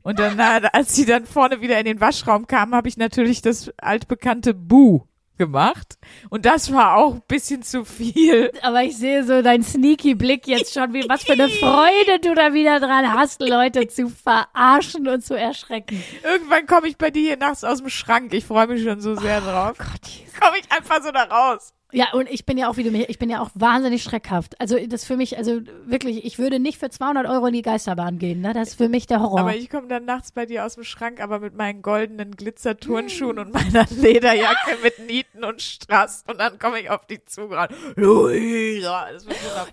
[0.02, 3.72] Und dann, als sie dann vorne wieder in den Waschraum kam, habe ich natürlich das
[3.78, 5.04] altbekannte Bu
[5.44, 5.98] gemacht.
[6.30, 8.52] Und das war auch ein bisschen zu viel.
[8.62, 12.34] Aber ich sehe so deinen sneaky Blick jetzt schon, wie was für eine Freude du
[12.34, 16.02] da wieder dran hast, Leute zu verarschen und zu erschrecken.
[16.24, 18.34] Irgendwann komme ich bei dir hier nachts aus dem Schrank.
[18.34, 19.78] Ich freue mich schon so sehr drauf.
[19.78, 20.40] Gott, Jesus.
[20.40, 21.74] Komme ich einfach so da raus.
[21.94, 24.60] Ja, und ich bin ja auch, wie du mir, ich bin ja auch wahnsinnig schreckhaft.
[24.60, 28.18] Also das für mich, also wirklich, ich würde nicht für 200 Euro in die Geisterbahn
[28.18, 28.52] gehen, ne?
[28.54, 29.42] Das ist für mich der Horror.
[29.42, 33.38] Aber ich komme dann nachts bei dir aus dem Schrank, aber mit meinen goldenen Glitzerturnschuhen
[33.38, 36.24] und meiner Lederjacke mit Nieten und Strass.
[36.28, 37.74] Und dann komme ich auf die zugerannt.
[37.96, 39.08] Luisa.
[39.14, 39.26] Das.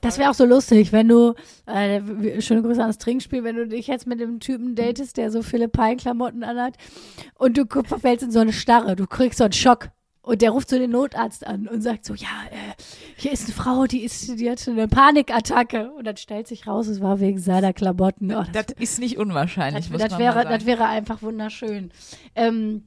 [0.03, 1.35] Das wäre auch so lustig, wenn du,
[1.67, 5.43] äh, schöne Grüße ans Trinkspiel, wenn du dich jetzt mit dem Typen datest, der so
[5.43, 6.75] viele Peinklamotten anhat
[7.39, 9.89] und du verfällst in so eine Starre, du kriegst so einen Schock.
[10.31, 12.81] Und der ruft so den Notarzt an und sagt so, ja, äh,
[13.17, 15.91] hier ist eine Frau, die ist, die hat eine Panikattacke.
[15.91, 18.33] Und dann stellt sich raus, es war wegen seiner Klamotten.
[18.33, 21.91] Oh, das Das ist nicht unwahrscheinlich, das, muss das man wäre, das wäre einfach wunderschön.
[22.37, 22.85] Ähm,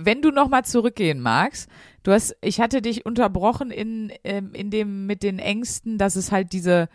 [0.00, 1.68] wenn du noch mal zurückgehen magst,
[2.04, 6.32] du hast, ich hatte dich unterbrochen in, ähm, in dem mit den Ängsten, dass es
[6.32, 6.88] halt diese,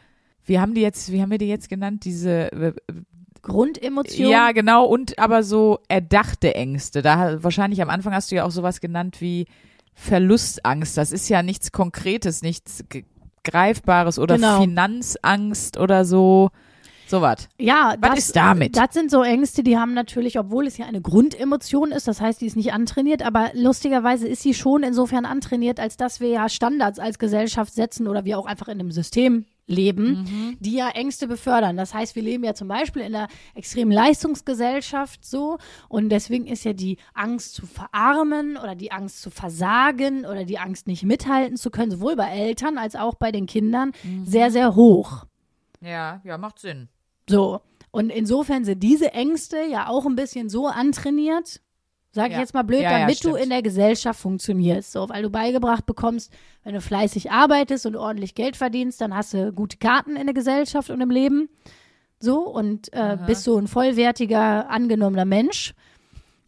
[0.43, 2.49] wie haben die jetzt, wie haben wir die jetzt genannt, diese,
[3.43, 4.29] äh, Grundemotion.
[4.29, 7.01] ja genau und aber so erdachte Ängste.
[7.01, 9.45] Da wahrscheinlich am Anfang hast du ja auch sowas genannt wie
[9.93, 10.97] Verlustangst.
[10.97, 12.83] Das ist ja nichts Konkretes, nichts
[13.43, 14.61] Greifbares oder Genau.
[14.61, 16.49] Finanzangst oder so,
[17.07, 17.49] sowas.
[17.57, 18.77] Ja, Was das, ist damit?
[18.77, 22.39] Das sind so Ängste, die haben natürlich, obwohl es ja eine Grundemotion ist, das heißt,
[22.41, 26.49] die ist nicht antrainiert, aber lustigerweise ist sie schon insofern antrainiert, als dass wir ja
[26.49, 30.57] Standards als Gesellschaft setzen oder wir auch einfach in einem System leben, Mhm.
[30.59, 31.77] die ja Ängste befördern.
[31.77, 36.63] Das heißt, wir leben ja zum Beispiel in einer extremen Leistungsgesellschaft so und deswegen ist
[36.65, 41.55] ja die Angst zu verarmen oder die Angst zu versagen oder die Angst nicht mithalten
[41.57, 44.25] zu können, sowohl bei Eltern als auch bei den Kindern, Mhm.
[44.25, 45.25] sehr, sehr hoch.
[45.81, 46.89] Ja, ja, macht Sinn.
[47.29, 47.61] So.
[47.91, 51.61] Und insofern sind diese Ängste ja auch ein bisschen so antrainiert,
[52.11, 52.39] sage ich Ja.
[52.39, 53.43] jetzt mal blöd, Ja, ja, damit du stimmt.
[53.43, 54.91] in der Gesellschaft funktionierst.
[54.91, 56.31] So, weil du beigebracht bekommst,
[56.63, 60.33] wenn du fleißig arbeitest und ordentlich Geld verdienst, dann hast du gute Karten in der
[60.33, 61.49] Gesellschaft und im Leben.
[62.19, 65.73] So, und äh, bist so ein vollwertiger, angenommener Mensch.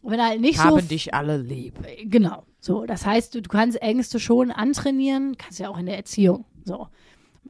[0.02, 1.78] Und wenn er halt nicht so Haben dich alle lieb.
[2.04, 2.42] Genau.
[2.60, 6.44] So, das heißt, du, du kannst Ängste schon antrainieren, kannst ja auch in der Erziehung.
[6.64, 6.88] So.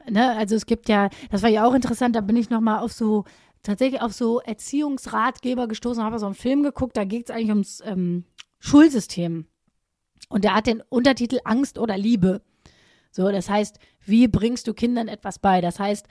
[0.09, 0.35] Ne?
[0.37, 3.25] Also es gibt ja, das war ja auch interessant, da bin ich nochmal auf so,
[3.63, 7.81] tatsächlich auf so Erziehungsratgeber gestoßen, habe so einen Film geguckt, da geht es eigentlich ums
[7.85, 8.25] ähm,
[8.59, 9.47] Schulsystem.
[10.29, 12.41] Und der hat den Untertitel Angst oder Liebe.
[13.11, 15.61] So, das heißt, wie bringst du Kindern etwas bei?
[15.61, 16.07] Das heißt,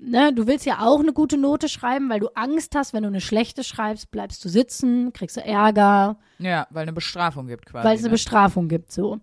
[0.00, 3.08] ne, du willst ja auch eine gute Note schreiben, weil du Angst hast, wenn du
[3.08, 7.86] eine schlechte schreibst, bleibst du sitzen, kriegst du Ärger, Ja, weil eine Bestrafung gibt quasi.
[7.86, 8.14] weil es eine ne?
[8.14, 9.20] Bestrafung gibt, so.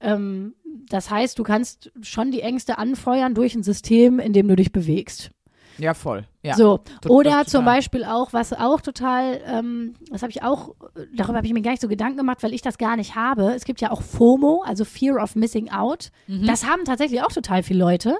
[0.00, 0.54] Ähm,
[0.90, 4.72] das heißt, du kannst schon die Ängste anfeuern durch ein System, in dem du dich
[4.72, 5.30] bewegst.
[5.78, 6.26] Ja, voll.
[6.42, 6.54] Ja.
[6.54, 6.78] so.
[6.78, 7.46] tot- Oder total.
[7.46, 10.74] zum Beispiel auch, was auch total, ähm, das habe ich auch,
[11.16, 13.52] darüber habe ich mir gar nicht so Gedanken gemacht, weil ich das gar nicht habe.
[13.54, 16.10] Es gibt ja auch FOMO, also Fear of Missing Out.
[16.26, 16.46] Mhm.
[16.46, 18.16] Das haben tatsächlich auch total viele Leute.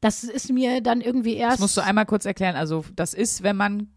[0.00, 1.54] Das ist mir dann irgendwie erst.
[1.54, 2.54] Das musst du einmal kurz erklären.
[2.54, 3.88] Also, das ist, wenn man,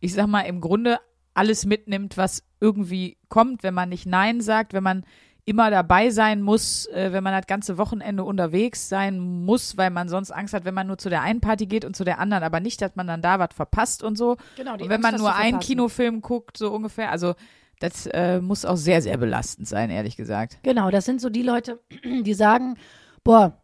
[0.00, 0.98] ich sag mal, im Grunde
[1.34, 5.04] alles mitnimmt, was irgendwie kommt, wenn man nicht Nein sagt, wenn man
[5.46, 10.08] immer dabei sein muss, äh, wenn man das ganze Wochenende unterwegs sein muss, weil man
[10.08, 12.42] sonst Angst hat, wenn man nur zu der einen Party geht und zu der anderen,
[12.42, 14.36] aber nicht, dass man dann da was verpasst und so.
[14.56, 15.60] Genau, die und wenn Angst, man nur einen.
[15.60, 17.34] Kinofilm guckt, so ungefähr, also
[17.78, 20.58] das äh, muss auch sehr, sehr belastend sein, ehrlich gesagt.
[20.64, 22.76] Genau, das sind so die Leute, die sagen,
[23.22, 23.62] boah,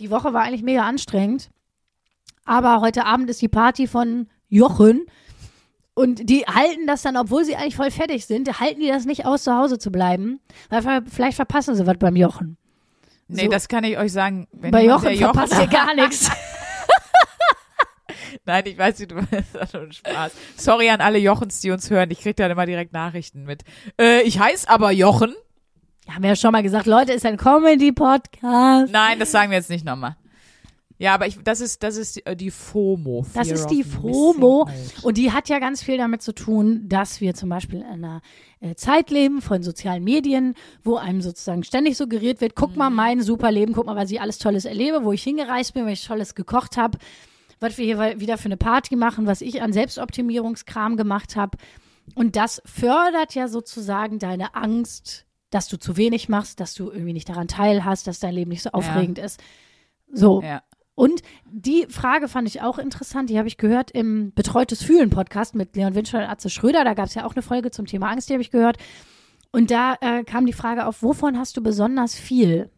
[0.00, 1.50] die Woche war eigentlich mega anstrengend,
[2.44, 5.06] aber heute Abend ist die Party von Jochen
[6.00, 9.26] und die halten das dann, obwohl sie eigentlich voll fertig sind, halten die das nicht
[9.26, 12.56] aus, zu Hause zu bleiben, weil vielleicht verpassen sie was beim Jochen.
[13.28, 13.48] Nee, So.
[13.50, 14.48] das kann ich euch sagen.
[14.52, 16.30] Bei Jochen der verpasst ihr gar nichts.
[18.44, 20.32] Nein, ich weiß nicht, du das ist nur ein Spaß.
[20.56, 22.10] Sorry an alle Jochens, die uns hören.
[22.10, 23.62] Ich krieg dann immer direkt Nachrichten mit.
[24.00, 25.34] Äh, ich heiße aber Jochen.
[26.08, 28.90] Haben wir ja schon mal gesagt, Leute, ist ein Comedy-Podcast.
[28.92, 30.16] Nein, das sagen wir jetzt nicht nochmal.
[31.00, 33.24] Ja, aber ich, das ist, das ist äh, die FOMO.
[33.32, 34.68] Das Fear ist of die FOMO.
[35.00, 38.20] Und die hat ja ganz viel damit zu tun, dass wir zum Beispiel in einer
[38.60, 42.76] äh, Zeit leben von sozialen Medien, wo einem sozusagen ständig suggeriert wird, guck Mhm.
[42.78, 45.86] mal mein super Leben, guck mal, was ich alles Tolles erlebe, wo ich hingereist bin,
[45.86, 46.98] was ich Tolles gekocht habe,
[47.60, 51.56] was wir hier wieder für eine Party machen, was ich an Selbstoptimierungskram gemacht habe.
[52.14, 57.14] Und das fördert ja sozusagen deine Angst, dass du zu wenig machst, dass du irgendwie
[57.14, 59.40] nicht daran teilhast, dass dein Leben nicht so aufregend ist.
[60.12, 60.42] So.
[60.42, 60.62] Ja.
[61.00, 65.54] Und die Frage fand ich auch interessant, die habe ich gehört im Betreutes Fühlen Podcast
[65.54, 66.84] mit Leon Winschel und Atze Schröder.
[66.84, 68.76] Da gab es ja auch eine Folge zum Thema Angst, die habe ich gehört.
[69.50, 72.68] Und da äh, kam die Frage auf, wovon hast du besonders viel?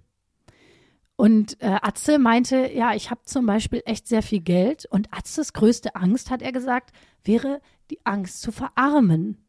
[1.16, 4.86] Und äh, Atze meinte, ja, ich habe zum Beispiel echt sehr viel Geld.
[4.86, 6.92] Und Atzes größte Angst, hat er gesagt,
[7.24, 9.48] wäre die Angst zu verarmen.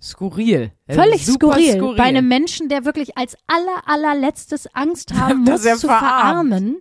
[0.00, 0.70] Skurril.
[0.88, 1.78] Völlig skurril.
[1.78, 1.96] skurril.
[1.96, 5.88] Bei einem Menschen, der wirklich als aller, allerletztes Angst haben muss, zu verarmt.
[5.88, 6.76] verarmen.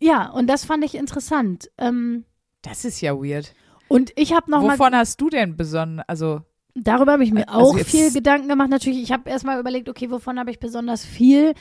[0.00, 1.70] Ja, und das fand ich interessant.
[1.78, 2.24] Ähm,
[2.62, 3.54] das ist ja weird.
[3.88, 6.40] und ich habe noch mal, Wovon hast du denn besonders, also,
[6.74, 8.70] darüber habe ich mir Also auch viel Gedanken gemacht.
[8.70, 11.54] Natürlich, ich habe erstmal überlegt, okay, wovon habe ich besonders viel?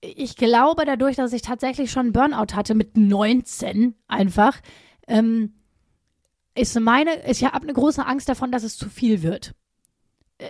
[0.00, 4.60] Ich glaube, dadurch, dass ich tatsächlich schon Burnout hatte mit 19 einfach,
[5.08, 5.54] ähm,
[6.54, 9.54] ist meine, ich habe eine große Angst davon, dass es zu viel wird.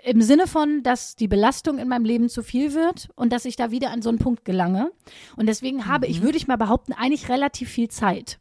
[0.04, 3.56] Im Sinne von, dass die Belastung in meinem Leben zu viel wird und dass ich
[3.56, 4.92] da wieder an so einen Punkt gelange.
[5.36, 8.38] Und deswegen habe ich, würde ich mal behaupten, eigentlich relativ viel Zeit.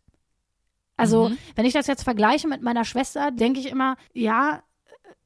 [0.97, 4.63] Also, wenn ich das jetzt vergleiche mit meiner Schwester, denke ich immer, ja,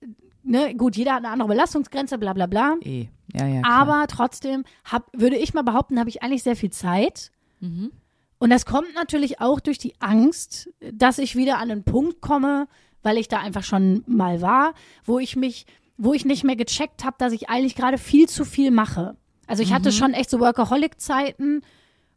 [0.01, 0.07] äh,
[0.43, 2.75] ne, gut, jeder hat eine andere Belastungsgrenze, bla bla bla.
[2.81, 3.07] eh.
[3.33, 3.61] Ja, ja.
[3.63, 7.31] Aber trotzdem hab, würde ich mal behaupten, habe ich eigentlich sehr viel Zeit.
[7.61, 7.91] Mhm.
[8.37, 12.67] Und das kommt natürlich auch durch die Angst, dass ich wieder an einen Punkt komme,
[13.03, 14.73] weil ich da einfach schon mal war,
[15.05, 15.65] wo ich mich,
[15.97, 19.15] wo ich nicht mehr gecheckt habe, dass ich eigentlich gerade viel zu viel mache.
[19.47, 21.61] Also ich hatte schon echt so Workaholic-Zeiten,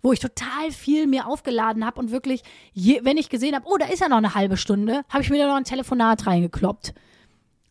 [0.03, 3.77] wo ich total viel mir aufgeladen habe und wirklich, je, wenn ich gesehen habe, oh,
[3.79, 6.95] da ist ja noch eine halbe Stunde, habe ich mir da noch ein Telefonat reingekloppt.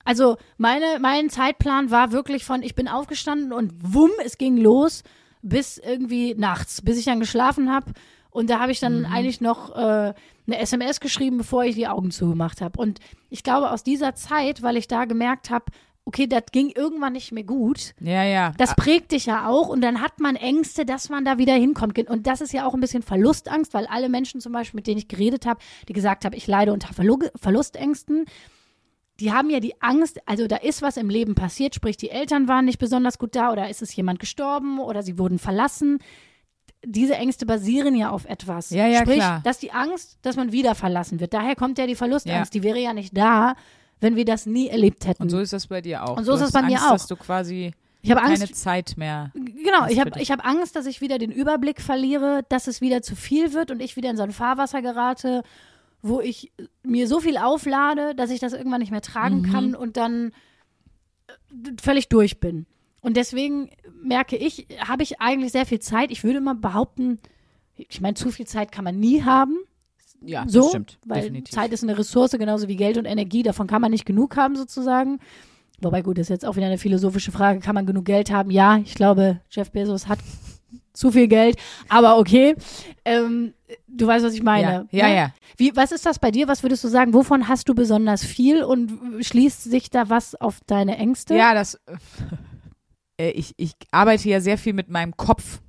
[0.04, 5.04] Also meine, mein Zeitplan war wirklich von, ich bin aufgestanden und wumm, es ging los
[5.42, 7.94] bis irgendwie nachts, bis ich dann geschlafen habe.
[8.32, 10.14] Und da habe ich dann eigentlich noch äh,
[10.48, 12.80] eine SMS geschrieben, bevor ich die Augen zugemacht habe.
[12.80, 15.66] Und ich glaube, aus dieser Zeit, weil ich da gemerkt habe,
[16.06, 18.54] okay, das ging irgendwann nicht mehr gut, ja, ja.
[18.58, 21.98] das prägt dich ja auch und dann hat man Ängste, dass man da wieder hinkommt.
[22.10, 24.98] Und das ist ja auch ein bisschen Verlustangst, weil alle Menschen zum Beispiel, mit denen
[24.98, 28.26] ich geredet habe, die gesagt haben, ich leide unter Verlu Verlustängsten,
[29.20, 32.48] die haben ja die Angst, also da ist was im Leben passiert, sprich die Eltern
[32.48, 36.00] waren nicht besonders gut da oder ist es jemand gestorben oder sie wurden verlassen.
[36.86, 38.72] Diese Ängste basieren ja auf etwas.
[38.72, 39.42] Ja, ja, Sprich, klar.
[39.46, 41.34] dass die Angst, dass man wieder verlassen wird.
[41.34, 42.54] Daher kommt ja die Verlustangst.
[42.54, 42.60] Ja.
[42.60, 43.56] Die wäre ja nicht da,
[44.04, 45.24] wenn wir das nie erlebt hätten.
[45.24, 46.18] Und so ist das bei dir auch.
[46.18, 46.92] Und so du ist es hast bei mir Angst, auch.
[46.92, 49.32] dass du quasi ich habe Angst, keine Zeit mehr.
[49.34, 53.02] Genau, ich habe ich hab Angst, dass ich wieder den Überblick verliere, dass es wieder
[53.02, 55.42] zu viel wird und ich wieder in so ein Fahrwasser gerate,
[56.02, 56.52] wo ich
[56.84, 59.52] mir so viel auflade, dass ich das irgendwann nicht mehr tragen Mhm.
[59.52, 60.34] kann und dann
[61.28, 62.66] äh, völlig durch bin.
[63.02, 63.70] Und deswegen
[64.02, 66.12] merke ich, habe ich eigentlich sehr viel Zeit.
[66.12, 67.20] Ich würde mal behaupten,
[67.76, 69.58] ich meine, zu viel Zeit kann man nie haben.
[70.26, 70.98] Ja, So, das stimmt.
[71.06, 71.54] weil definitiv.
[71.54, 73.44] Zeit ist eine Ressource, genauso wie Geld und Energie.
[73.44, 75.20] Davon kann man nicht genug haben, sozusagen.
[75.82, 77.60] Wobei, gut, das ist jetzt auch wieder eine philosophische Frage.
[77.60, 78.52] Kann man genug Geld haben?
[78.52, 80.20] Ja, ich glaube, Jeff Bezos hat
[80.94, 81.58] zu viel Geld,
[81.90, 82.56] aber okay.
[83.04, 83.54] Ähm,
[83.88, 84.88] du weißt, was ich meine.
[84.92, 85.16] Ja, ja, ne?
[85.16, 85.34] ja.
[85.58, 86.48] Wie, was ist das bei dir?
[86.48, 87.14] Was würdest du sagen?
[87.14, 91.36] Wovon hast du besonders viel und schließt sich da was auf deine Ängste?
[91.36, 91.80] Ja, das.
[93.18, 95.62] Äh, ich, ich arbeite ja sehr viel mit meinem Kopf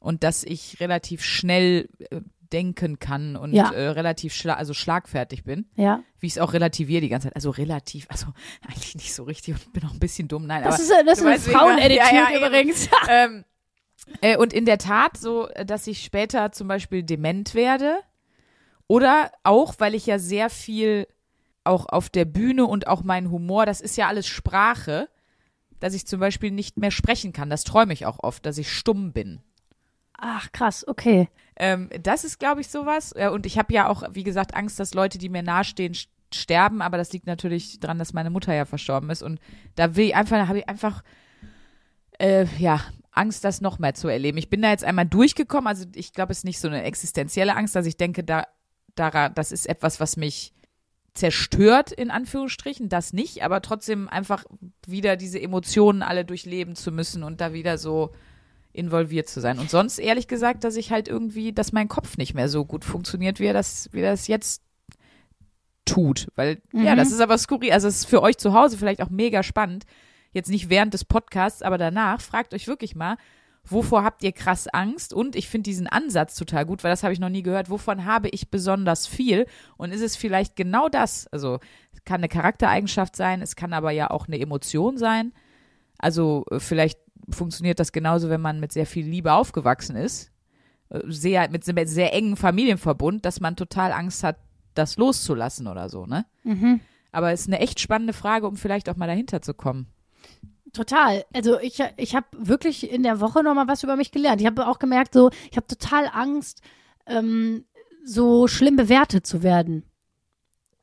[0.00, 2.20] und dass ich relativ schnell äh,
[2.52, 3.70] denken kann und Ja.
[3.72, 6.02] äh, relativ schla also schlagfertig bin, Ja.
[6.20, 7.36] wie ich es auch relativiere die ganze Zeit.
[7.36, 8.26] Also relativ, also
[8.68, 10.46] eigentlich nicht so richtig und bin auch ein bisschen dumm.
[10.46, 11.48] Nein, Das aber ist, das ist eine weißt.
[11.50, 12.88] Frauenattitude Ja, ja, übrigens.
[13.08, 13.44] ähm,
[14.20, 17.98] äh, und in der Tat so, dass ich später zum Beispiel dement werde
[18.86, 21.06] oder auch, weil ich ja sehr viel
[21.64, 25.08] auch auf der Bühne und auch mein Humor, das ist ja alles Sprache,
[25.80, 27.48] dass ich zum Beispiel nicht mehr sprechen kann.
[27.48, 29.40] Das träume ich auch oft, dass ich stumm bin.
[30.16, 31.28] Ach, krass, okay.
[31.56, 33.12] Ähm, das ist, glaube ich, sowas.
[33.32, 35.94] Und ich habe ja auch, wie gesagt, Angst, dass Leute, die mir nahestehen,
[36.32, 36.82] sterben.
[36.82, 39.22] Aber das liegt natürlich daran, dass meine Mutter ja verstorben ist.
[39.22, 39.40] Und
[39.74, 41.02] da will ich einfach, habe ich einfach,
[42.18, 42.80] äh, ja,
[43.12, 44.38] Angst, das noch mehr zu erleben.
[44.38, 45.68] Ich bin da jetzt einmal durchgekommen.
[45.68, 48.46] Also ich glaube, es ist nicht so eine existenzielle Angst, dass ich denke, da,
[48.94, 50.52] da, das ist etwas, was mich
[51.14, 54.44] zerstört, in Anführungsstrichen, das nicht, aber trotzdem einfach
[54.84, 58.10] wieder diese Emotionen alle durchleben zu müssen und da wieder so
[58.74, 59.58] involviert zu sein.
[59.58, 62.84] Und sonst ehrlich gesagt, dass ich halt irgendwie, dass mein Kopf nicht mehr so gut
[62.84, 64.62] funktioniert, wie er das, wie er das jetzt
[65.84, 66.28] tut.
[66.34, 66.96] Weil, ja, Mhm.
[66.96, 67.72] das ist aber skurril.
[67.72, 69.84] Also es ist für euch zu Hause vielleicht auch mega spannend.
[70.32, 73.16] Jetzt nicht während des Podcasts, aber danach, fragt euch wirklich mal,
[73.66, 75.12] wovor habt ihr krass Angst?
[75.14, 77.70] Und ich finde diesen Ansatz total gut, weil das habe ich noch nie gehört.
[77.70, 79.46] Wovon habe ich besonders viel?
[79.76, 81.26] Und ist es vielleicht genau das?
[81.28, 81.60] Also,
[81.92, 85.32] es kann eine Charaktereigenschaft sein, es kann aber ja auch eine Emotion sein.
[85.98, 86.98] Also, äh, vielleicht
[87.30, 90.30] funktioniert das genauso, wenn man mit sehr viel Liebe aufgewachsen ist.
[90.90, 94.36] Äh, Sehr, mit einem sehr engen Familienverbund, dass man total Angst hat,
[94.74, 96.24] das loszulassen oder so, ne?
[97.12, 99.86] Aber es ist eine echt spannende Frage, um vielleicht auch mal dahinter zu kommen.
[100.72, 101.24] Total.
[101.32, 104.40] Also ich, ich habe wirklich in der Woche noch mal was über mich gelernt.
[104.40, 106.60] Ich habe auch gemerkt, so ich habe total Angst,
[107.06, 107.64] ähm,
[108.04, 109.84] so schlimm bewertet zu werden.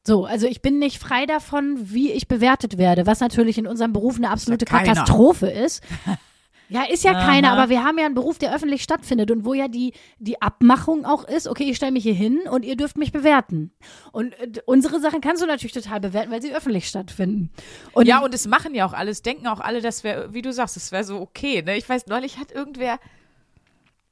[0.07, 3.93] So, also ich bin nicht frei davon, wie ich bewertet werde, was natürlich in unserem
[3.93, 4.65] Beruf eine absolute.
[4.65, 5.83] Katastrophe ist.
[6.71, 7.57] Ja, ist ja keiner, Aha.
[7.57, 11.03] aber wir haben ja einen Beruf, der öffentlich stattfindet und wo ja die, die Abmachung
[11.03, 13.73] auch ist, okay, ich stelle mich hier hin und ihr dürft mich bewerten.
[14.13, 17.49] Und äh, unsere Sachen kannst du natürlich total bewerten, weil sie öffentlich stattfinden.
[17.91, 20.41] Und ja, und es machen ja auch alle, es denken auch alle, das wäre, wie
[20.41, 21.61] du sagst, es wäre so okay.
[21.61, 21.75] Ne?
[21.75, 22.99] Ich weiß, neulich hat irgendwer,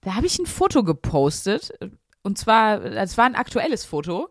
[0.02, 1.72] da habe ich ein Foto gepostet.
[2.24, 4.28] Und zwar, es war ein aktuelles Foto,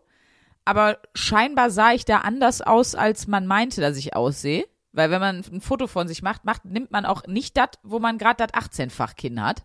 [0.65, 4.65] aber scheinbar sah ich da anders aus, als man meinte, dass ich aussehe.
[4.91, 7.99] Weil wenn man ein Foto von sich macht, macht nimmt man auch nicht das, wo
[7.99, 9.63] man gerade das 18-fach Kinn hat.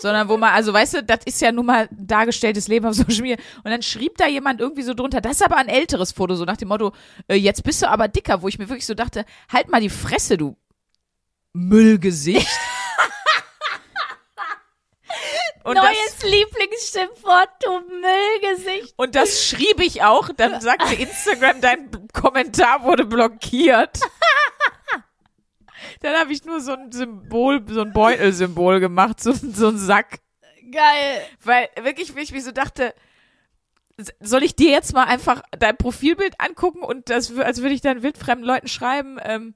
[0.00, 3.22] Sondern wo man, also weißt du, das ist ja nun mal dargestelltes Leben auf Social
[3.22, 3.36] Media.
[3.64, 6.44] Und dann schrieb da jemand irgendwie so drunter, das ist aber ein älteres Foto, so
[6.44, 6.92] nach dem Motto,
[7.26, 9.90] äh, jetzt bist du aber dicker, wo ich mir wirklich so dachte, halt mal die
[9.90, 10.56] Fresse, du
[11.52, 12.46] Müllgesicht.
[15.64, 18.94] Und das, neues Lieblingsschimpfwort, du Müllgesicht.
[18.96, 20.30] und das schrieb ich auch.
[20.34, 23.98] Dann sagte Instagram, dein Kommentar wurde blockiert.
[26.00, 30.20] Dann habe ich nur so ein Symbol, so ein Beutelsymbol gemacht, so, so ein Sack.
[30.70, 31.22] Geil.
[31.42, 32.94] Weil wirklich, wie ich mir so dachte,
[34.20, 38.02] soll ich dir jetzt mal einfach dein Profilbild angucken und das, als würde ich dann
[38.02, 39.54] wildfremden Leuten schreiben, ähm,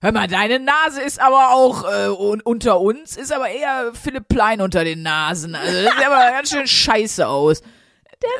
[0.00, 4.28] hör mal, deine Nase ist aber auch äh, un unter uns, ist aber eher Philipp
[4.28, 5.54] Plein unter den Nasen.
[5.54, 7.62] Also das sieht aber ganz schön scheiße aus.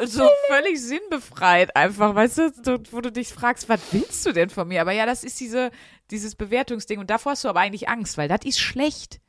[0.05, 4.69] So völlig sinnbefreit einfach, weißt du, wo du dich fragst, was willst du denn von
[4.69, 4.81] mir?
[4.81, 5.71] Aber ja, das ist diese,
[6.11, 9.21] dieses Bewertungsding und davor hast du aber eigentlich Angst, weil das ist schlecht.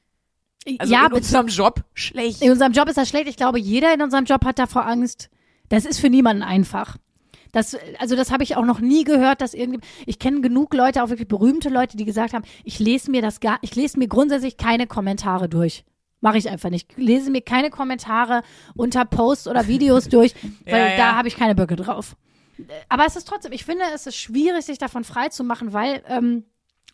[0.79, 2.41] Also ja, in unserem Job schlecht.
[2.41, 3.27] in unserem Job ist das schlecht.
[3.27, 5.29] Ich glaube, jeder in unserem Job hat davor Angst.
[5.69, 6.97] Das ist für niemanden einfach.
[7.51, 9.79] Das, also das habe ich auch noch nie gehört, dass irgendwie.
[10.05, 13.39] Ich kenne genug Leute, auch wirklich berühmte Leute, die gesagt haben, ich lese mir das
[13.39, 15.85] gar, ich lese mir grundsätzlich keine Kommentare durch.
[16.25, 16.89] Mache ich einfach nicht.
[16.89, 18.41] Ich lese mir keine Kommentare
[18.75, 20.33] unter Posts oder Videos durch,
[20.65, 20.97] weil Ja, ja.
[20.97, 22.15] da habe ich keine Böcke drauf.
[22.89, 26.01] Aber es ist trotzdem, ich finde, es ist schwierig, sich davon frei zu machen, weil,
[26.07, 26.45] ähm,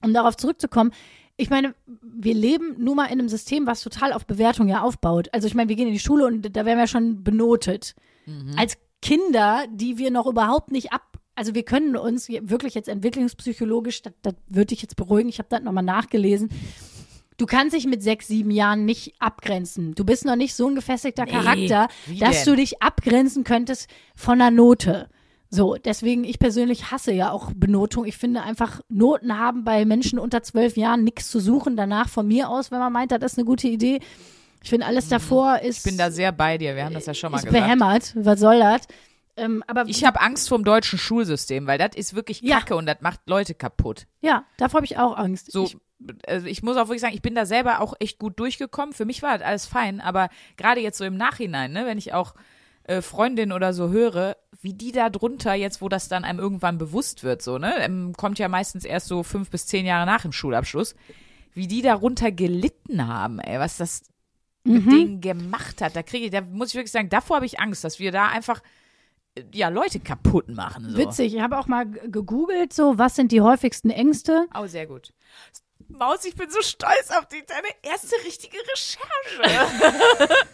[0.04, 0.92] um darauf zurückzukommen,
[1.38, 5.30] ich meine, wir leben nun mal in einem System, was total auf Bewertung ja aufbaut.
[5.32, 7.96] Also ich meine, wir gehen in die Schule und da werden wir schon benotet.
[8.58, 14.02] Als Kinder, die wir noch überhaupt nicht ab, also wir können uns wirklich jetzt entwicklungspsychologisch,
[14.02, 16.50] das, das würde ich jetzt beruhigen, ich habe das nochmal nachgelesen.
[17.42, 19.96] Du kannst dich mit sechs, sieben Jahren nicht abgrenzen.
[19.96, 22.54] Du bist noch nicht so ein gefestigter Charakter, wie dass denn?
[22.54, 25.10] du dich abgrenzen könntest von einer Note.
[25.50, 28.06] So, deswegen, ich persönlich hasse ja auch Benotung.
[28.06, 31.76] Ich finde einfach, Noten haben bei Menschen unter zwölf Jahren nichts zu suchen.
[31.76, 34.02] Danach von mir aus, wenn man meint, das ist eine gute Idee.
[34.64, 37.16] Ich finde, alles davor ist, Ich bin da sehr bei dir, wir haben das ja
[37.16, 37.60] schon mal ist gesagt.
[37.64, 38.14] behämmert.
[38.18, 38.82] Was soll das?
[39.38, 42.60] Ähm, aber Ich habe Angst vor dem deutschen Schulsystem, weil das ist wirklich Ja.
[42.60, 44.08] Kacke und das macht Leute kaputt.
[44.22, 45.52] ja, davor habe ich auch Angst.
[45.52, 45.78] So, Ich,
[46.28, 48.94] also ich muss auch wirklich sagen, ich bin da selber auch echt gut durchgekommen.
[48.94, 52.14] Für mich war das alles fein, aber gerade jetzt so im Nachhinein, ne, wenn ich
[52.14, 52.34] auch
[52.84, 56.78] äh, Freundinnen oder so höre, wie die da drunter jetzt, wo das dann einem irgendwann
[56.78, 60.24] bewusst wird, so, ne, ähm, kommt ja meistens erst so fünf bis zehn Jahre nach
[60.24, 60.96] dem Schulabschluss,
[61.54, 64.04] wie die darunter gelitten haben, ey, was das
[64.64, 65.96] mit denen gemacht hat.
[65.96, 68.28] Da kriege ich, da muss ich wirklich sagen, davor habe ich Angst, dass wir da
[68.28, 68.62] einfach
[69.54, 70.90] ja Leute kaputt machen.
[70.90, 70.98] So.
[70.98, 74.48] Witzig, ich habe auch mal gegoogelt, so, was sind die häufigsten Ängste?
[74.58, 75.14] Oh, sehr gut.
[75.88, 80.36] Maus, ich bin so stolz auf dich, deine erste richtige Recherche.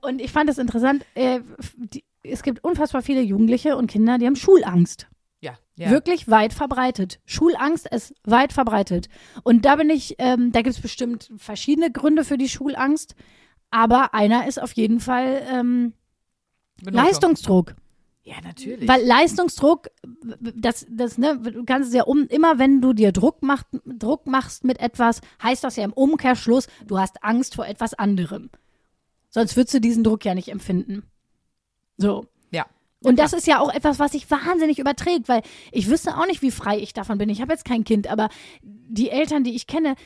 [0.00, 1.40] Und ich fand es interessant, äh,
[1.76, 5.08] die, es gibt unfassbar viele Jugendliche und Kinder, die haben Schulangst.
[5.40, 5.90] ja, ja.
[5.90, 7.20] Wirklich weit verbreitet.
[7.24, 9.08] Schulangst ist weit verbreitet.
[9.44, 13.14] Und da bin ich, ähm, da gibt es bestimmt verschiedene Gründe für die Schulangst,
[13.70, 15.94] aber einer ist auf jeden Fall ähm,
[16.82, 17.04] Benotung.
[17.04, 17.74] Leistungsdruck.
[18.24, 18.88] Ja, natürlich.
[18.88, 19.88] Weil Leistungsdruck,
[20.40, 24.26] das, das, ne, du kannst es ja um, immer wenn du dir Druck, macht, Druck
[24.26, 28.50] machst mit etwas, heißt das ja im Umkehrschluss, du hast Angst vor etwas anderem.
[29.28, 31.02] Sonst würdest du diesen Druck ja nicht empfinden.
[31.96, 32.26] So.
[32.50, 32.66] ja.
[33.02, 35.42] Und das ist ja auch etwas, was sich wahnsinnig überträgt, weil
[35.72, 37.28] ich wüsste auch nicht, wie frei ich davon bin.
[37.28, 38.28] Ich habe jetzt kein Kind, aber
[38.62, 39.96] die Eltern, die ich kenne,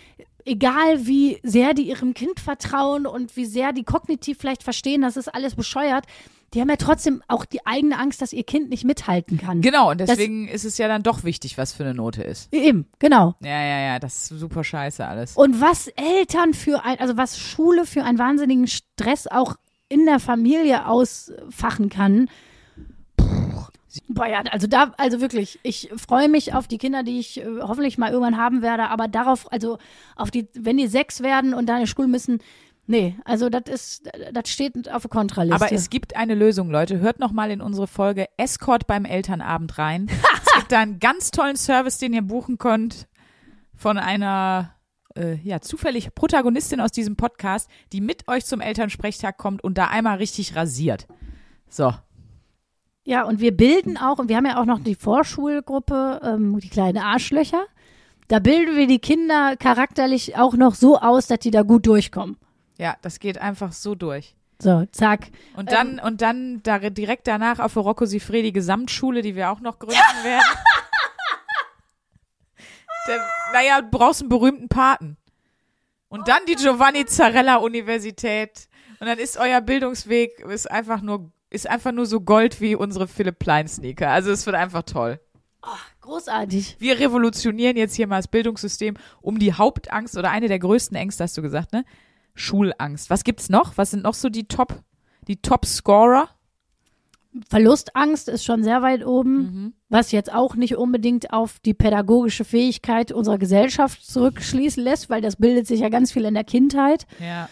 [0.47, 5.19] egal wie sehr die ihrem Kind vertrauen und wie sehr die kognitiv vielleicht verstehen, das
[5.19, 6.07] ist alles bescheuert,
[6.55, 9.61] die haben ja trotzdem auch die eigene Angst, dass ihr Kind nicht mithalten kann.
[9.61, 12.53] Genau, und deswegen ist es ja dann doch wichtig, was für eine Note ist.
[12.53, 13.35] Eben, genau.
[13.43, 15.37] Ja, ja, ja, das ist super scheiße alles.
[15.37, 19.57] Und was Eltern für ein, also was Schule für einen wahnsinnigen Stress auch
[19.89, 22.29] in der Familie ausfachen kann.
[24.09, 27.47] Boah, ja, also da, also wirklich, ich freue mich auf die Kinder, die ich äh,
[27.63, 29.79] hoffentlich mal irgendwann haben werde, aber darauf, also
[30.17, 32.41] auf die, wenn die sechs werden und da in die Schule müssen,
[32.87, 35.65] nee, also das ist, das steht auf der Kontraliste.
[35.65, 36.99] Aber es gibt eine Lösung, Leute.
[37.01, 40.09] Hört noch mal in unsere Folge Escort beim Elternabend rein.
[40.47, 43.09] es gibt da einen ganz tollen Service, den ihr buchen könnt
[43.75, 44.75] von einer
[45.17, 49.87] äh, ja zufällig Protagonistin aus diesem Podcast, die mit euch zum Elternsprechtag kommt und da
[49.87, 51.07] einmal richtig rasiert.
[51.69, 51.93] So,
[53.05, 56.69] Ja, und wir bilden auch, und wir haben ja auch noch die Vorschulgruppe, ähm, die
[56.69, 57.65] kleinen Arschlöcher.
[58.29, 62.37] Da bilden wir die Kinder charakterlich auch noch so aus, dass die da gut durchkommen.
[62.79, 64.35] Ja, das geht einfach so durch.
[64.59, 65.31] So, zack.
[65.55, 69.79] Und dann, und dann da, direkt danach auf Rocco Sifredi Gesamtschule, die wir auch noch
[69.79, 70.59] gründen werden.
[73.07, 73.21] Der,
[73.53, 75.17] naja, du brauchst einen berühmten Paten.
[76.09, 78.69] Und dann die Giovanni Zarella Universität.
[78.99, 83.07] Und dann ist euer Bildungsweg ist einfach nur, ist einfach nur so Gold wie unsere
[83.07, 84.11] Philipp Plein Sneaker.
[84.11, 85.21] Also es wird einfach toll.
[86.01, 86.77] Großartig.
[86.79, 91.25] Wir revolutionieren jetzt hier mal das Bildungssystem um die Hauptangst oder eine der größten Ängste,
[91.25, 91.85] hast du gesagt, ne?
[92.37, 93.11] Schulangst.
[93.11, 93.77] Was gibt's noch?
[93.77, 94.83] Was sind noch so die Top,
[95.27, 96.29] die Top-Scorer?
[97.49, 103.13] Verlustangst ist schon sehr weit oben, was jetzt auch nicht unbedingt auf die pädagogische Fähigkeit
[103.13, 107.07] unserer Gesellschaft zurückschließen lässt, weil das bildet sich ja ganz viel in der Kindheit.
[107.21, 107.49] Ja.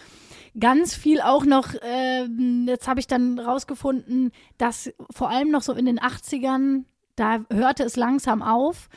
[0.59, 5.73] Ganz viel auch noch, ähm, jetzt habe ich dann rausgefunden, dass vor allem noch so
[5.73, 8.89] in den 80ern, da hörte es langsam auf,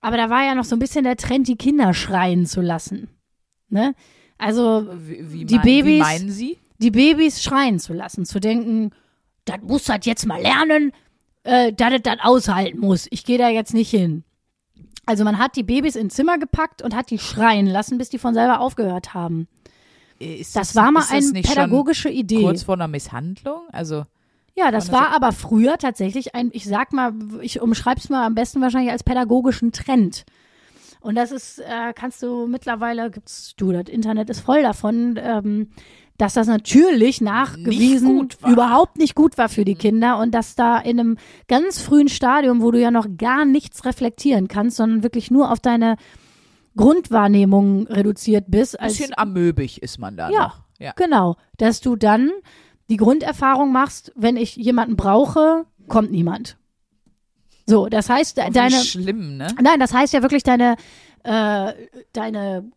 [0.00, 3.08] aber da war ja noch so ein bisschen der Trend, die Kinder schreien zu lassen.
[3.68, 3.94] Ne?
[4.40, 6.58] Also Wie, wie Die mein- Babys- Wie meinen Sie?
[6.78, 8.90] die Babys schreien zu lassen, zu denken,
[9.44, 10.92] das muss das jetzt mal lernen,
[11.44, 13.06] äh, dass das aushalten muss.
[13.10, 14.24] Ich gehe da jetzt nicht hin.
[15.06, 18.18] Also man hat die Babys ins Zimmer gepackt und hat die schreien lassen, bis die
[18.18, 19.48] von selber aufgehört haben.
[20.18, 22.42] Ist Das war mal das eine pädagogische Idee.
[22.42, 23.62] Kurz vor einer Misshandlung?
[23.72, 24.04] Also,
[24.56, 28.34] Ja, das das war aber früher tatsächlich ein, ich sag mal, ich umschreib's mal am
[28.34, 30.24] besten wahrscheinlich als pädagogischen Trend.
[31.00, 35.70] Und das ist, äh, kannst du mittlerweile, gibt's du, das Internet ist voll davon, ähm,
[36.18, 38.50] dass das natürlich nachgewiesen war.
[38.52, 41.16] überhaupt nicht gut war für die Kinder und dass da in einem
[41.48, 45.60] ganz frühen Stadium, wo du ja noch gar nichts reflektieren kannst, sondern wirklich nur auf
[45.60, 45.96] deine
[46.76, 48.78] Grundwahrnehmung reduziert bist.
[48.78, 50.40] ein Als, bisschen amöbig ist man da Ja.
[50.42, 50.60] noch.
[50.78, 50.92] Ja.
[50.96, 52.30] Genau, dass du dann
[52.88, 56.56] die Grunderfahrung machst, wenn ich jemanden brauche, kommt niemand.
[57.70, 59.46] So, das heißt, Wie deine, schlimm, ne?
[59.62, 60.74] nein, das heißt ja wirklich deine,
[61.22, 61.72] äh,
[62.12, 62.68] deine,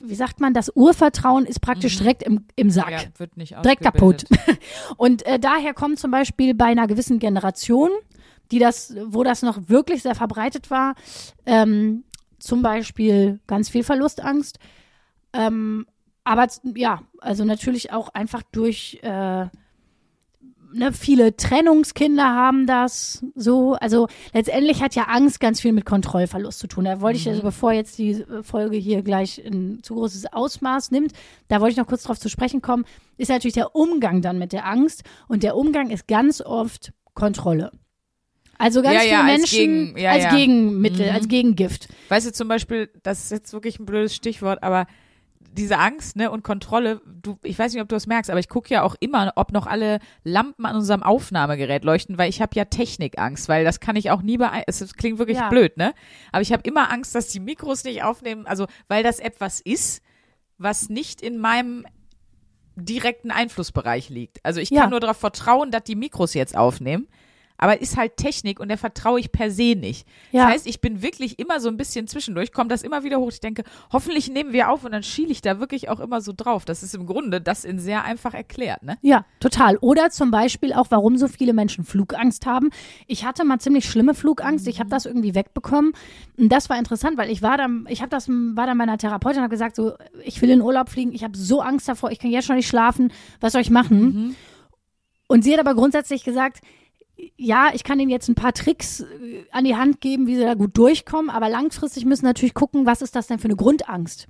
[0.00, 2.88] wie sagt man, das Urvertrauen ist praktisch direkt im, im Sack.
[2.88, 2.92] Mhm.
[2.92, 4.24] Ja, wird nicht Direkt kaputt.
[4.96, 7.90] Und äh, daher kommt zum Beispiel bei einer gewissen Generation,
[8.50, 10.96] die das, wo das noch wirklich sehr verbreitet war,
[11.46, 12.02] ähm,
[12.40, 14.58] zum Beispiel ganz viel Verlustangst.
[15.32, 15.86] Ähm,
[16.24, 19.46] aber ja, also natürlich auch einfach durch äh,
[20.72, 23.74] ne, viele Trennungskinder haben das so.
[23.74, 26.84] Also letztendlich hat ja Angst ganz viel mit Kontrollverlust zu tun.
[26.84, 31.12] Da wollte ich, also bevor jetzt die Folge hier gleich ein zu großes Ausmaß nimmt,
[31.48, 32.84] da wollte ich noch kurz drauf zu sprechen kommen,
[33.16, 35.02] ist natürlich der Umgang dann mit der Angst.
[35.28, 37.72] Und der Umgang ist ganz oft Kontrolle.
[38.60, 39.58] Also ganz Ja, viele ja, als Menschen
[39.94, 40.28] Gegen- ja, als.
[40.34, 41.14] Gegenmittel, Mhm.
[41.14, 41.88] als Gegengift.
[42.08, 44.86] Weißt du zum Beispiel, das ist jetzt wirklich ein blödes Stichwort, aber
[45.52, 48.48] diese Angst ne, und Kontrolle, du, ich weiß nicht, ob du das merkst, aber ich
[48.48, 52.54] gucke ja auch immer, ob noch alle Lampen an unserem Aufnahmegerät leuchten, weil ich habe
[52.54, 54.84] ja Technikangst, weil das kann ich auch nie beeinflussen.
[54.84, 55.48] Es klingt wirklich Ja.
[55.48, 55.94] blöd, ne?
[56.32, 60.02] Aber ich habe immer Angst, dass die Mikros nicht aufnehmen, also weil das etwas ist,
[60.58, 61.86] was nicht in meinem
[62.76, 64.44] direkten Einflussbereich liegt.
[64.44, 64.82] Also ich Ja.
[64.82, 67.08] kann nur darauf vertrauen, dass die Mikros jetzt aufnehmen.
[67.58, 70.06] Aber ist halt Technik und der vertraue ich per se nicht.
[70.30, 70.44] Ja.
[70.44, 73.30] Das heißt, ich bin wirklich immer so ein bisschen zwischendurch, kommt das immer wieder hoch.
[73.30, 76.32] Ich denke, hoffentlich nehmen wir auf und dann schiele ich da wirklich auch immer so
[76.34, 76.64] drauf.
[76.64, 78.96] Das ist im Grunde das in sehr einfach erklärt, ne?
[79.02, 79.76] Ja, total.
[79.78, 82.70] Oder zum Beispiel auch, warum so viele Menschen Flugangst haben.
[83.06, 84.68] Ich hatte mal ziemlich schlimme Flugangst.
[84.68, 85.92] Ich habe das irgendwie wegbekommen.
[86.36, 89.38] Und das war interessant, weil ich war dann, ich habe das, war dann meiner Therapeutin
[89.38, 89.94] und habe gesagt, so,
[90.24, 91.12] ich will in Urlaub fliegen.
[91.12, 92.12] Ich habe so Angst davor.
[92.12, 93.12] Ich kann jetzt schon nicht schlafen.
[93.40, 94.36] Was soll ich machen?
[95.26, 96.60] Und sie hat aber grundsätzlich gesagt,
[97.36, 100.42] ja, ich kann ihnen jetzt ein paar Tricks äh, an die Hand geben, wie sie
[100.42, 104.28] da gut durchkommen, aber langfristig müssen natürlich gucken, was ist das denn für eine Grundangst?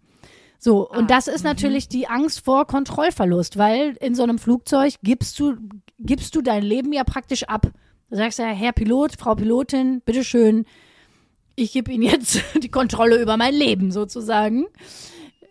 [0.60, 5.38] So, und das ist natürlich die Angst vor Kontrollverlust, weil in so einem Flugzeug gibst
[5.38, 5.54] du,
[6.00, 7.70] gibst du dein Leben ja praktisch ab.
[8.10, 10.64] Du sagst ja, Herr Pilot, Frau Pilotin, bitteschön,
[11.54, 14.66] ich gebe Ihnen jetzt die Kontrolle über mein Leben sozusagen.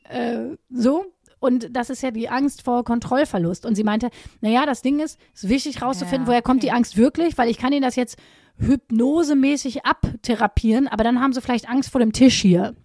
[0.10, 1.06] Äh, so.
[1.40, 3.66] Und das ist ja die Angst vor Kontrollverlust.
[3.66, 4.10] Und sie meinte,
[4.42, 6.68] naja, das Ding ist, es ist wichtig rauszufinden, Ja, woher kommt okay.
[6.68, 8.18] die Angst wirklich, weil ich kann ihnen das jetzt
[8.60, 12.76] hypnosemäßig abtherapieren, aber dann haben sie vielleicht Angst vor dem Tisch hier.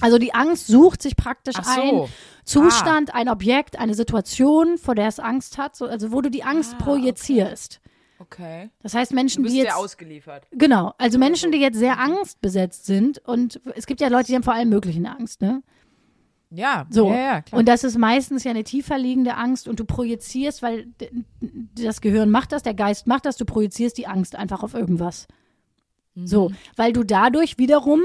[0.00, 1.80] Also die Angst sucht sich praktisch so.
[1.80, 2.08] ein
[2.44, 6.44] Zustand, ein Objekt, eine Situation, vor der es Angst hat, so, also wo du die
[6.44, 7.80] Angst Ah, projizierst.
[8.18, 8.70] Okay.
[8.82, 10.46] Das heißt, Du Menschen, bist die jetzt ausgeliefert.
[10.52, 14.42] Genau, also Menschen, die jetzt sehr angstbesetzt sind und es gibt ja Leute, die haben
[14.42, 15.62] vor allem möglichen Angst, ne?
[16.52, 17.10] Ja, So.
[17.10, 17.58] ja, ja, klar.
[17.60, 20.88] Und das ist meistens ja eine tiefer liegende Angst und du projizierst, weil
[21.76, 25.28] das Gehirn macht das, der Geist macht das, du projizierst die Angst einfach auf irgendwas.
[26.14, 26.26] Mhm.
[26.26, 28.00] So, weil du dadurch wiederum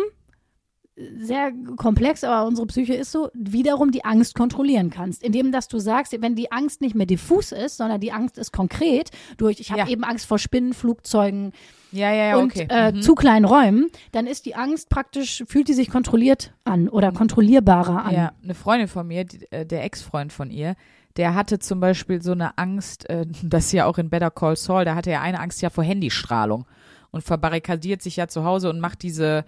[1.20, 5.78] sehr komplex, aber unsere Psyche ist so, wiederum die Angst kontrollieren kannst, indem dass du
[5.78, 9.72] sagst, wenn die Angst nicht mehr diffus ist, sondern die Angst ist konkret durch, ich
[9.72, 9.88] habe Ja.
[9.89, 11.52] eben Angst vor Spinnen, Flugzeugen,
[11.91, 12.68] ja, ja, und okay.
[12.70, 13.02] äh, Mhm.
[13.02, 18.06] zu kleinen Räumen, dann ist die Angst praktisch, fühlt die sich kontrolliert an oder kontrollierbarer
[18.06, 18.14] an.
[18.16, 20.76] Ja, eine Freundin von mir, die, äh, der Ex-Freund von ihr,
[21.18, 24.86] der hatte zum Beispiel so eine Angst, äh, das ja auch in Better Call Saul,
[24.86, 26.66] da hatte er eine Angst ja vor Handystrahlung
[27.12, 29.43] und verbarrikadiert sich ja zu Hause und macht diese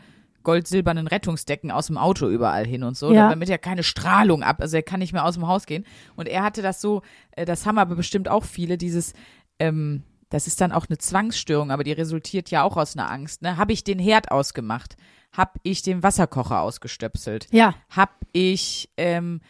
[0.48, 3.28] gold-silbernen Rettungsdecken aus dem Auto überall hin und so, Ja.
[3.30, 5.86] damit er keine Strahlung ab, also er kann nicht mehr aus dem Haus gehen.
[6.16, 9.12] Und er hatte das so, äh, das haben aber bestimmt auch viele, dieses,
[9.60, 13.41] ähm, das ist dann auch eine Zwangsstörung, aber die resultiert ja auch aus einer Angst.
[13.41, 13.58] Ne?
[13.58, 14.95] Habe ich den Herd ausgemacht?
[15.36, 17.48] Hab ich den Wasserkocher ausgestöpselt?
[17.52, 19.41] Ja, hab ich ähm,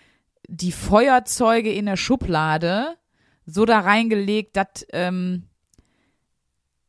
[0.49, 2.95] die Feuerzeuge in der Schublade
[3.45, 5.43] so da reingelegt, dass ähm,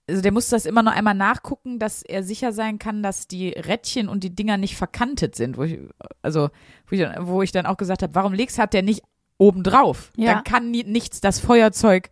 [0.09, 3.51] also der muss das immer noch einmal nachgucken, dass er sicher sein kann, dass die
[3.51, 5.59] Rädchen und die Dinger nicht verkantet sind.
[5.59, 5.79] Wo ich,
[6.23, 6.49] also
[6.87, 9.03] wo ich, dann, wo ich dann auch gesagt habe, warum legst hat der nicht
[9.37, 10.11] oben drauf?
[10.17, 10.35] Ja.
[10.35, 12.11] Dann kann nie, nichts das Feuerzeug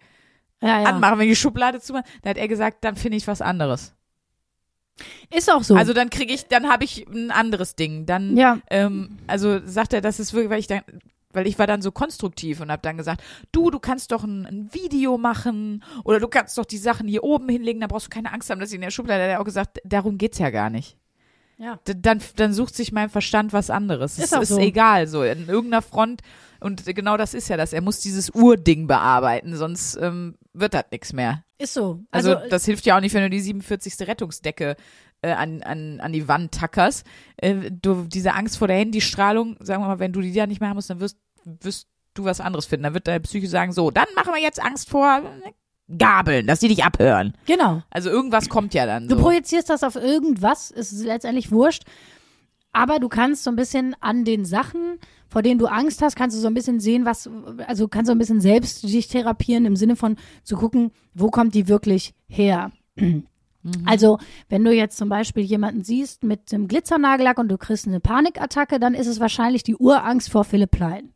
[0.60, 0.88] ja, ja.
[0.88, 2.04] anmachen, wenn die Schublade zumacht.
[2.22, 3.94] Da hat er gesagt, dann finde ich was anderes.
[5.34, 5.74] Ist auch so.
[5.74, 8.06] Also dann kriege ich, dann habe ich ein anderes Ding.
[8.06, 10.82] Dann ja, ähm, also sagt er, das ist wirklich, weil ich dann,
[11.36, 13.22] weil ich war dann so konstruktiv und habe dann gesagt,
[13.52, 17.22] du, du kannst doch ein, ein Video machen oder du kannst doch die Sachen hier
[17.22, 19.22] oben hinlegen, da brauchst du keine Angst haben, dass sie in der Schublade.
[19.22, 20.98] Hat er auch gesagt, darum geht's ja gar nicht.
[21.58, 21.78] ja.
[21.86, 24.18] D dann, dann sucht sich mein Verstand was anderes.
[24.18, 24.58] Ist es ist so.
[24.58, 26.22] egal, so in irgendeiner Front.
[26.58, 27.72] Und genau das ist ja das.
[27.72, 31.44] Er muss dieses Urding bearbeiten, sonst ähm, wird das nichts mehr.
[31.58, 32.00] Ist so.
[32.10, 34.08] Also, Also, das hilft ja auch nicht, wenn du die 47.
[34.08, 34.76] Rettungsdecke
[35.22, 37.06] äh, an, an, an die Wand tackerst.
[37.36, 40.60] Äh, du, diese Angst vor der Handystrahlung, sagen wir mal, wenn du die da nicht
[40.60, 41.18] mehr haben musst, dann wirst,
[41.60, 42.84] wirst du was anderes finden.
[42.84, 45.52] Dann wird deine Psyche sagen, so, dann machen wir jetzt Angst vor äh,
[45.96, 47.34] Gabeln, dass die dich abhören.
[47.46, 47.82] genau.
[47.90, 49.22] Also irgendwas kommt ja dann Du so.
[49.22, 51.84] projizierst das auf irgendwas, ist letztendlich wurscht.
[52.72, 56.36] Aber du kannst so ein bisschen an den Sachen, vor denen du Angst hast, kannst
[56.36, 57.30] du so ein bisschen sehen, was,
[57.66, 61.54] also kannst du ein bisschen selbst dich therapieren im Sinne von zu gucken, wo kommt
[61.54, 62.72] die wirklich her.
[63.84, 64.18] Also,
[64.48, 68.78] wenn du jetzt zum Beispiel jemanden siehst mit einem Glitzernagellack und du kriegst eine Panikattacke,
[68.78, 71.12] dann ist es wahrscheinlich die Urangst vor Philipp Plein.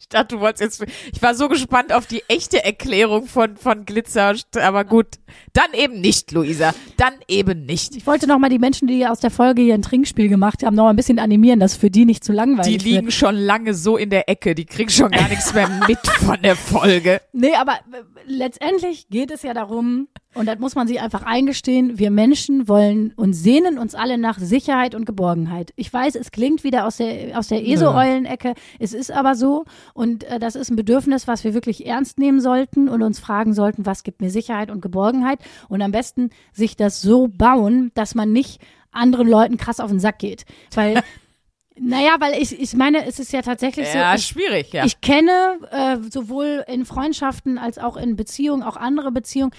[0.00, 3.84] Ich dachte, du wolltest jetzt, ich war so gespannt auf die echte Erklärung von, von
[3.84, 5.06] Glitzer, aber gut.
[5.52, 6.74] Dann eben nicht, Luisa.
[6.96, 7.94] Dann eben nicht.
[7.94, 10.74] Ich wollte noch mal die Menschen, die aus der Folge hier ein Trinkspiel gemacht haben,
[10.74, 13.12] noch mal ein bisschen animieren, dass für die nicht zu Die langweilig liegen wird.
[13.12, 16.56] schon lange so in der Ecke, die kriegen schon gar nichts mehr mit von der
[16.56, 17.20] Folge.
[17.32, 21.98] Nee, aber äh, letztendlich geht es ja darum, und das muss man sich einfach eingestehen,
[21.98, 25.72] wir Menschen wollen und sehnen uns alle nach Sicherheit und Geborgenheit.
[25.74, 30.24] Ich weiß, es klingt wieder aus der, aus der ESO-Eulen-Ecke, es ist aber so und
[30.24, 33.86] äh, das ist ein Bedürfnis, was wir wirklich ernst nehmen sollten und uns fragen sollten,
[33.86, 38.32] was gibt mir Sicherheit und Geborgenheit und am besten sich das so bauen, dass man
[38.32, 38.60] nicht
[38.92, 40.44] anderen Leuten krass auf den Sack geht.
[40.74, 41.02] Weil,
[41.76, 44.84] naja, weil ich, ich meine, es ist ja tatsächlich Ja, so, ich, schwierig, ja.
[44.84, 49.52] ich kenne äh, sowohl in Freundschaften als auch in Beziehungen, auch andere Beziehungen.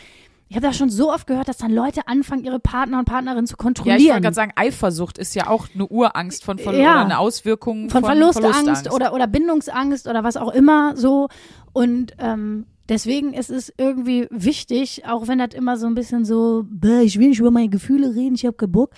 [0.51, 3.47] Ich habe das schon so oft gehört, dass dann Leute anfangen, ihre Partner und Partnerinnen
[3.47, 4.21] zu Ja, ich wollte kontrollieren.
[4.21, 6.91] gerade sagen, Eifersucht ist ja auch eine Urangst von, von Ja.
[6.95, 11.29] oder eine Auswirkung von, von, Verlustangst, oder, oder Bindungsangst oder was auch immer so.
[11.71, 16.65] Und ähm, deswegen ist es irgendwie wichtig, auch wenn das immer so ein bisschen so,
[16.67, 18.91] "Bäh, ich will nicht über meine Gefühle reden, ich habe keinen Bock.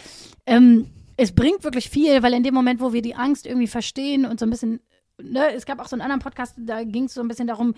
[0.47, 0.87] Ähm,
[1.17, 4.39] es bringt wirklich viel, weil in dem Moment, wo wir die Angst irgendwie verstehen und
[4.39, 4.79] so ein bisschen,
[5.21, 7.75] ne, es gab auch so einen anderen Podcast, da ging es so ein bisschen darum,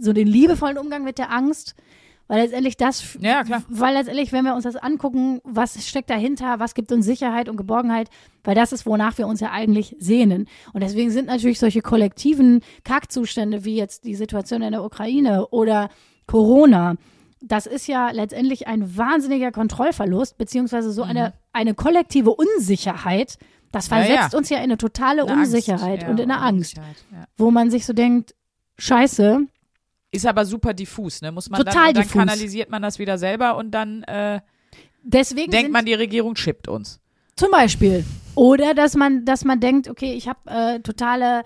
[0.00, 1.74] so den liebevollen Umgang mit der Angst.
[2.26, 3.62] Weil letztendlich das, Ja, klar.
[3.68, 7.56] weil letztendlich, wenn wir uns das angucken, was steckt dahinter, was gibt uns Sicherheit und
[7.56, 8.08] Geborgenheit,
[8.44, 10.48] weil das ist, wonach wir uns ja eigentlich sehnen.
[10.72, 15.90] Und deswegen sind natürlich solche kollektiven Kackzustände wie jetzt die Situation in der Ukraine oder
[16.26, 16.96] Corona,
[17.46, 23.36] das ist ja letztendlich ein wahnsinniger Kontrollverlust, beziehungsweise so eine, eine kollektive Unsicherheit.
[23.70, 23.96] Das Mhm.
[23.96, 24.38] Ja, versetzt ja.
[24.38, 26.80] uns ja in eine totale Eine Angst, Unsicherheit ja, und in eine Angst,
[27.36, 28.34] wo man sich so denkt,
[28.78, 29.46] scheiße,
[30.14, 31.32] Ist aber super diffus, ne?
[31.32, 32.12] Muss man Total dann, dann diffus.
[32.12, 34.40] kanalisiert man das wieder selber und dann äh,
[35.02, 37.00] deswegen denkt man, die Regierung chippt uns.
[37.36, 38.04] Zum Beispiel.
[38.36, 41.42] Oder dass man, dass man denkt, okay, ich habe äh, totale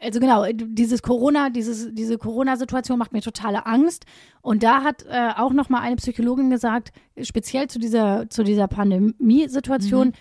[0.00, 4.04] also genau, dieses Corona, dieses, diese Corona-Situation macht mir totale Angst.
[4.42, 8.68] Und da hat äh, auch noch mal eine Psychologin gesagt, speziell zu dieser, zu dieser
[8.68, 10.12] Pandemie-Situation,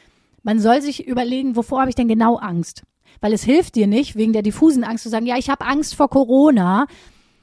[0.44, 2.84] man soll sich überlegen, wovor habe ich denn genau Angst?
[3.22, 5.96] Weil es hilft dir nicht, wegen der diffusen Angst zu sagen, ja, ich habe Angst
[5.96, 6.88] vor Corona,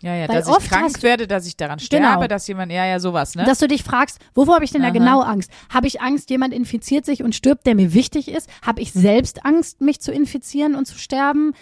[0.03, 1.85] Ja, ja, Weil dass ich oft krank hast- werde, dass ich daran Genau.
[2.09, 3.45] sterbe, dass jemand, ja, ja, sowas, ne?
[3.45, 4.95] dass du dich fragst, wovor habe ich denn da Aha.
[4.95, 5.51] genau Angst?
[5.69, 8.49] Habe ich Angst, jemand infiziert sich und stirbt, der mir wichtig ist?
[8.63, 11.53] Habe ich selbst Angst, mich zu infizieren und zu sterben?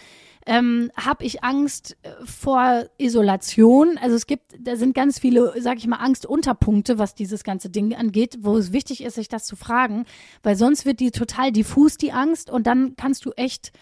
[0.46, 3.98] Ähm, habe ich Angst äh, vor Isolation?
[4.00, 7.94] Also es gibt, da sind ganz viele, sag ich mal, Angstunterpunkte, was dieses ganze Ding
[7.94, 10.06] angeht, wo es wichtig ist, sich das zu fragen,
[10.42, 13.72] weil sonst wird die total diffus, die Angst, und dann kannst du echt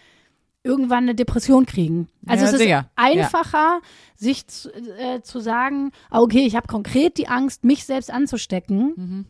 [0.67, 2.07] irgendwann eine Depression kriegen.
[2.27, 2.89] Also Ja, es ist sicher.
[2.95, 3.79] einfacher,
[4.15, 8.93] sich zu, äh, zu sagen, ah, okay, ich habe konkret die Angst, mich selbst anzustecken.
[8.95, 9.25] Mhm.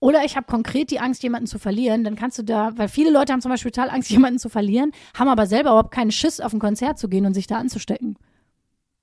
[0.00, 2.04] Oder ich habe konkret die Angst, jemanden zu verlieren.
[2.04, 4.92] Dann kannst du da, weil viele Leute haben zum Beispiel total Angst, jemanden zu verlieren,
[5.18, 8.16] haben aber selber überhaupt keinen Schiss, auf ein Konzert zu gehen und sich da anzustecken.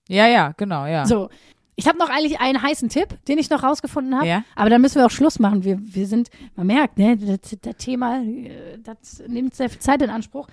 [0.07, 1.05] ja, ja, genau, ja.
[1.05, 1.30] So.
[1.78, 4.26] Ich habe noch eigentlich einen heißen Tipp, den ich noch rausgefunden habe.
[4.26, 4.43] Ja.
[4.55, 5.65] Aber dann müssen wir auch Schluss machen.
[5.65, 10.01] Wir, wir sind, man merkt, ne, das, das Thema, äh, das nimmt sehr viel Zeit
[10.01, 10.47] in Anspruch.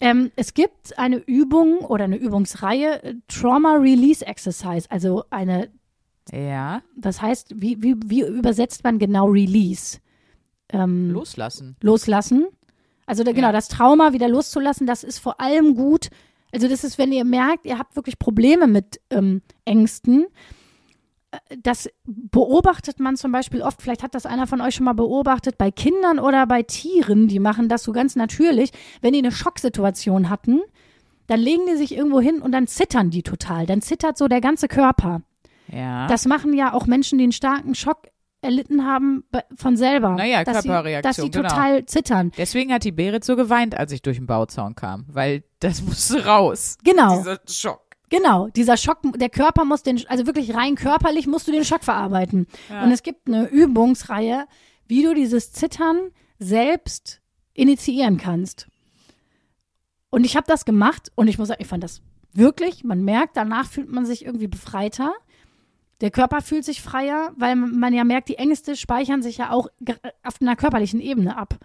[0.00, 5.68] Ähm, es gibt eine Übung oder eine Übungsreihe, äh, Trauma Release Exercise, also eine,
[6.32, 9.98] Ja, was heißt, wie, wie, wie übersetzt man genau Release?
[10.70, 11.76] Ähm, loslassen.
[11.80, 12.46] loslassen.
[13.06, 13.52] Also da, genau, Ja.
[13.52, 16.08] das Trauma wieder loszulassen, das ist vor allem gut.
[16.52, 20.26] Also das ist, wenn ihr merkt, ihr habt wirklich Probleme mit ähm, Ängsten.
[21.62, 25.58] Das beobachtet man zum Beispiel oft, vielleicht hat das einer von euch schon mal beobachtet,
[25.58, 28.70] bei Kindern oder bei Tieren, die machen das so ganz natürlich.
[29.00, 30.60] Wenn die eine Schocksituation hatten,
[31.26, 33.66] dann legen die sich irgendwo hin und dann zittern die total.
[33.66, 35.22] Dann zittert so der ganze Körper.
[35.72, 36.06] Ja.
[36.06, 38.06] Das machen ja auch Menschen, die einen starken Schock
[38.40, 40.10] erlitten haben, be- von selber.
[40.10, 41.48] Naja, dass sie, Körperreaktion, Dass sie genau.
[41.48, 42.30] total zittern.
[42.38, 46.24] Deswegen hat die Berit so geweint, als ich durch den Bauzaun kam, weil das musste
[46.24, 46.78] raus.
[46.84, 47.18] Genau.
[47.18, 47.82] Dieser Schock.
[48.08, 51.82] Genau, dieser Schock, der Körper muss den, also wirklich rein körperlich musst du den Schock
[51.84, 52.46] verarbeiten.
[52.84, 54.46] Und es gibt eine Übungsreihe,
[54.86, 57.20] wie du dieses Zittern selbst
[57.54, 58.68] initiieren kannst.
[60.10, 62.00] Und ich habe das gemacht und ich muss sagen, ich fand das
[62.32, 65.12] wirklich, man merkt, danach fühlt man sich irgendwie befreiter.
[66.00, 69.68] Der Körper fühlt sich freier, weil man ja merkt, die Ängste speichern sich ja auch
[70.22, 71.56] auf einer körperlichen Ebene ab.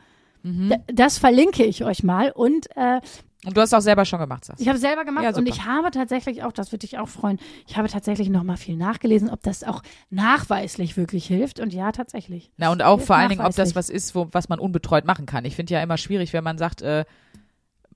[0.69, 2.99] Da- Das verlinke ich euch mal und äh,
[3.43, 4.63] Und du hast auch selber schon gemacht, sagst du.
[4.63, 7.39] ich habe selber gemacht Ja, und ich habe tatsächlich auch, das würde dich auch freuen,
[7.67, 9.81] ich habe tatsächlich noch mal viel nachgelesen, ob das auch
[10.11, 11.59] nachweislich wirklich hilft.
[11.59, 12.51] Und ja, tatsächlich.
[12.57, 15.25] Na, und auch vor allen Dingen, ob das was ist, wo, was man unbetreut machen
[15.25, 15.43] kann.
[15.45, 17.05] Ich finde ja immer schwierig, wenn man sagt, äh,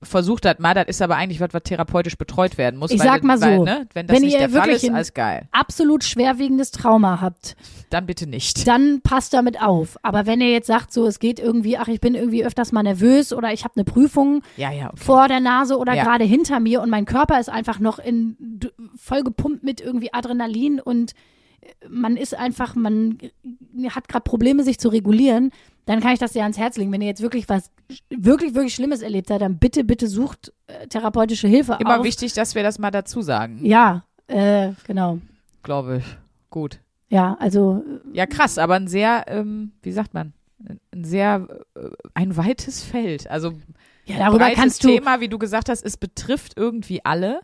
[0.02, 2.90] versucht das mal, das ist aber eigentlich was, was therapeutisch betreut werden muss.
[2.90, 4.84] Ich weil, sag mal weil, so, ne, wenn das wenn nicht ihr der Fall wirklich
[4.84, 5.48] ist, alles geil.
[5.52, 7.56] Absolut schwerwiegendes Trauma habt,
[7.90, 8.68] Dann bitte nicht.
[8.68, 9.96] dann passt damit auf.
[10.02, 12.82] Aber wenn ihr jetzt sagt, so es geht irgendwie, ach, ich bin irgendwie öfters mal
[12.82, 14.96] nervös oder ich habe eine Prüfung Ja, ja, okay.
[15.02, 16.04] vor der Nase oder Ja.
[16.04, 18.36] gerade hinter mir und mein Körper ist einfach noch in
[18.96, 21.12] voll gepumpt mit irgendwie Adrenalin und
[21.62, 25.52] äh, man ist einfach, man äh, hat gerade Probleme, sich zu regulieren,
[25.86, 26.92] dann kann ich das dir ans Herz legen.
[26.92, 27.70] Wenn ihr jetzt wirklich was
[28.10, 32.04] wirklich, wirklich Schlimmes erlebt habt, dann bitte, bitte sucht äh, therapeutische Hilfe Immer auf.
[32.04, 35.18] wichtig, dass wir das mal dazu sagen, Ja, äh, genau.
[35.62, 36.04] glaube ich.
[36.50, 36.80] Gut.
[37.08, 40.32] Ja, also Ja, krass, aber ein sehr, ähm, wie sagt man,
[40.92, 43.30] ein sehr, äh, ein weites Feld.
[43.30, 43.52] Also
[44.06, 47.40] ja, darüber kannst du Thema, wie du gesagt hast, es betrifft irgendwie alle.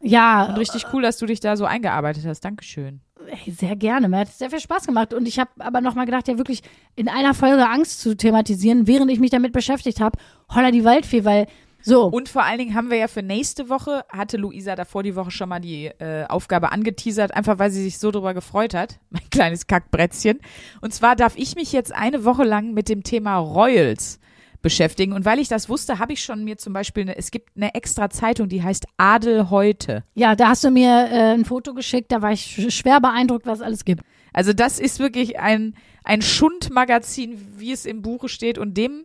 [0.00, 2.40] ja Und richtig cool, dass du dich da so eingearbeitet hast.
[2.44, 3.00] Dankeschön.
[3.46, 4.08] Sehr gerne.
[4.08, 5.14] Mir hat sehr viel Spaß gemacht.
[5.14, 6.62] Und ich habe aber nochmal gedacht, ja wirklich
[6.96, 10.18] in einer Folge Angst zu thematisieren, während ich mich damit beschäftigt habe.
[10.52, 11.46] Holla die Waldfee, weil
[11.86, 12.06] so.
[12.06, 15.30] Und vor allen Dingen haben wir ja für nächste Woche, hatte Luisa davor die Woche
[15.30, 18.98] schon mal die äh, Aufgabe angeteasert, einfach weil sie sich so drüber gefreut hat.
[19.10, 20.40] Mein kleines Kackbrettchen.
[20.80, 24.18] Und zwar darf ich mich jetzt eine Woche lang mit dem Thema Royals
[24.64, 25.12] beschäftigen.
[25.12, 27.72] Und weil ich das wusste, habe ich schon mir zum Beispiel, eine, es gibt eine
[27.76, 30.02] extra Zeitung, die heißt Adel heute.
[30.14, 33.46] Ja, da hast du mir äh, ein Foto geschickt, da war ich sch- schwer beeindruckt,
[33.46, 34.02] was es alles gibt.
[34.32, 38.58] Also das ist wirklich ein, ein Schundmagazin, wie es im Buche steht.
[38.58, 39.04] Und dem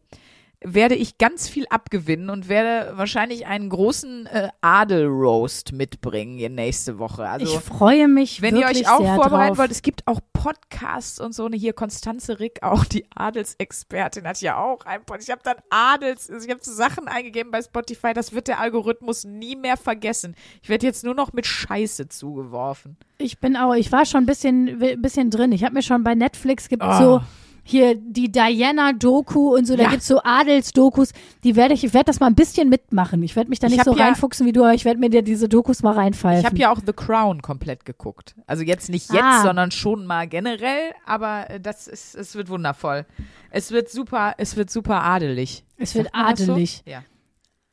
[0.62, 6.99] werde ich ganz viel abgewinnen und werde wahrscheinlich einen großen äh, Adel-Roast mitbringen hier nächste
[6.99, 7.30] Woche.
[7.30, 9.57] Also ich freue mich wenn ihr euch auch vorbereiten drauf.
[9.60, 11.47] wollt, es gibt auch Podcasts und so.
[11.47, 15.30] Ne, hier Konstanze Rick, auch die Adelsexpertin, hat ja auch einen Podcast.
[15.30, 18.60] Ich habe dann Adels, also ich habe so Sachen eingegeben bei Spotify, das wird der
[18.60, 20.36] Algorithmus nie mehr vergessen.
[20.62, 22.97] Ich werde jetzt nur noch mit Scheiße zugeworfen.
[23.18, 25.53] Ich bin auch, ich war schon ein bisschen, bisschen drin.
[25.53, 26.97] Ich habe mir schon bei Netflix gibt Oh.
[26.99, 27.22] so
[27.70, 29.90] hier die Diana-Doku und so, da Ja.
[29.92, 31.12] gibt's so Adelsdokus,
[31.44, 33.22] die werde ich, ich werde das mal ein bisschen mitmachen.
[33.24, 35.10] Ich werde mich da Ich nicht so ja- reinfuchsen wie du, aber ich werde mir
[35.10, 36.40] dir diese Dokus mal reinpfeifen.
[36.40, 38.36] Ich habe ja auch The Crown komplett geguckt.
[38.48, 39.42] Also jetzt nicht jetzt, Ah.
[39.44, 43.06] sondern schon mal generell, aber äh, das ist, es wird wundervoll.
[43.52, 45.64] Es wird super, es wird super adelig.
[45.78, 46.52] Es wird das so?
[46.54, 46.84] adelig.
[46.86, 47.04] Ja.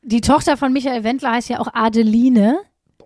[0.03, 2.57] Die Tochter von Michael Wendler heißt ja auch Adeline.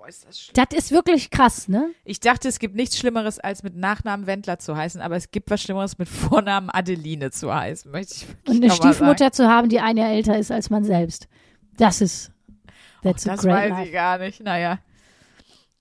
[0.02, 0.54] Boah, ist das schlimm.
[0.56, 1.92] Das ist wirklich krass, ne?
[2.06, 5.52] Ich dachte, es gibt nichts Schlimmeres, als mit Nachnamen Wendler zu heißen, aber es gibt
[5.52, 7.92] was Schlimmeres, mit Vornamen Adeline zu heißen.
[7.92, 8.94] Möchte ich Und eine mal sagen.
[8.94, 11.28] Stiefmutter zu haben, die ein Jahr älter ist als man selbst.
[11.78, 12.32] Das ist.
[13.04, 13.84] That's a Das weiß life.
[13.86, 14.42] ich gar nicht.
[14.42, 14.80] Naja.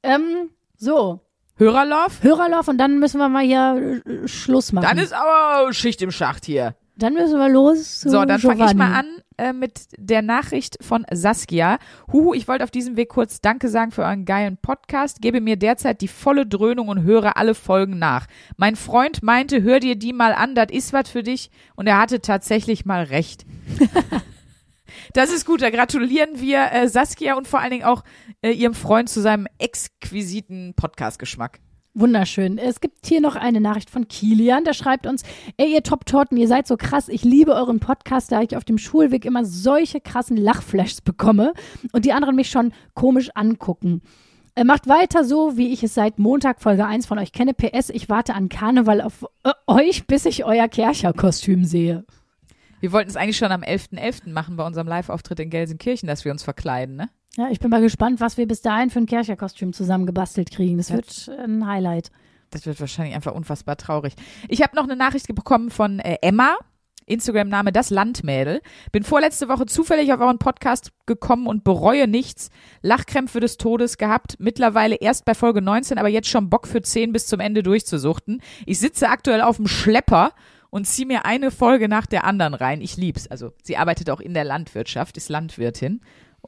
[0.03, 1.21] Ähm, so.
[1.57, 2.23] Hörerlauf?
[2.23, 4.85] Hörerlauf und dann müssen wir mal hier äh, Schluss machen.
[4.87, 6.75] Dann ist aber Schicht im Schacht hier.
[7.01, 8.03] Dann müssen wir los.
[8.03, 9.07] So, dann fange ich mal an
[9.39, 11.79] äh, mit der Nachricht von Saskia.
[12.13, 15.23] Huhu, ich wollte auf diesem Weg kurz Danke sagen für euren geilen Podcast.
[15.23, 18.27] Gebe mir derzeit die volle Dröhnung und höre alle Folgen nach.
[18.59, 21.51] Mein Freund meinte, hör dir die mal an, das ist was für dich.
[21.75, 23.47] Und er hatte tatsächlich mal recht.
[25.13, 28.03] Das ist gut, da gratulieren wir äh, Saskia und vor allen Dingen auch
[28.43, 31.61] äh, ihrem Freund zu seinem exquisiten Podcast-Geschmack.
[31.93, 32.57] Wunderschön.
[32.57, 35.25] Es gibt hier noch eine Nachricht von Kilian, der schreibt uns,
[35.57, 38.79] ey ihr Top-Torten, ihr seid so krass, ich liebe euren Podcast, da ich auf dem
[38.79, 41.53] Schulweg immer solche krassen Lachflashs bekomme
[41.93, 44.03] und die anderen mich schon komisch angucken.
[44.55, 47.55] Äh, macht weiter so, wie ich es seit Montag Folge 1 von euch kenne.
[47.55, 52.05] PS, ich warte an Karneval auf äh, euch, bis ich euer Kercher-Kostüm sehe.
[52.81, 54.31] Wir wollten es eigentlich schon am 11.11.
[54.31, 57.11] machen bei unserem Live-Auftritt in Gelsenkirchen, dass wir uns verkleiden, ne?
[57.37, 60.79] Ja, ich bin mal gespannt, was wir bis dahin für ein Kercher-Kostüm zusammengebastelt kriegen.
[60.79, 62.11] Das wird äh, ein Highlight.
[62.51, 64.15] Das wird wahrscheinlich einfach unfassbar traurig.
[64.49, 66.57] Ich habe noch eine Nachricht bekommen von äh, Emma.
[67.07, 68.61] Instagram-Name das Landmädel.
[68.93, 72.51] Bin vorletzte Woche zufällig auf euren Podcast gekommen und bereue nichts.
[72.83, 74.37] Lachkrämpfe des Todes gehabt.
[74.39, 78.41] Mittlerweile erst bei Folge 19, aber jetzt schon Bock für 10 bis zum Ende durchzusuchten.
[78.65, 80.33] Ich sitze aktuell auf dem Schlepper
[80.71, 82.81] und ziehe mir eine Folge nach der anderen rein.
[82.81, 83.27] Ich lieb's.
[83.27, 86.01] Also sie arbeitet auch in der Landwirtschaft, ist Landwirtin.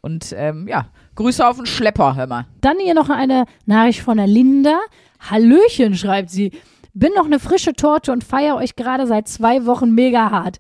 [0.03, 2.46] Und ähm, ja, Grüße auf den Schlepper, hör mal.
[2.61, 4.78] Dann hier noch eine Nachricht von der Linda.
[5.20, 6.50] Hallöchen, schreibt sie.
[6.92, 10.59] Bin noch eine frische Torte und feiere euch gerade seit zwei Wochen mega hart.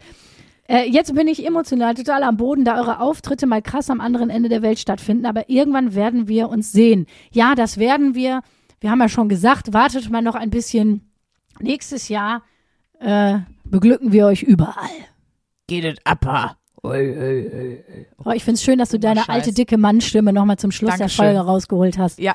[0.68, 4.30] Äh, jetzt bin ich emotional total am Boden, da eure Auftritte mal krass am anderen
[4.30, 5.26] Ende der Welt stattfinden.
[5.26, 7.06] Aber irgendwann werden wir uns sehen.
[7.32, 8.42] Ja, das werden wir.
[8.80, 11.10] Wir haben ja schon gesagt, wartet mal noch ein bisschen.
[11.60, 12.42] Nächstes Jahr
[13.00, 14.88] äh, beglücken wir euch überall.
[15.66, 15.98] Geht
[16.90, 19.28] es Oh, ich find's schön, dass du deine Scheiß.
[19.28, 21.24] alte, dicke Mannstimme nochmal zum Schluss Dankeschön.
[21.24, 22.18] der Folge rausgeholt hast.
[22.18, 22.34] Ja.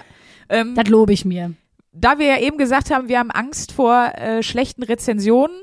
[0.49, 1.53] Ähm, Das lobe ich mir.
[1.91, 5.55] da wir ja eben gesagt haben, wir haben Angst vor äh, schlechten Rezensionen,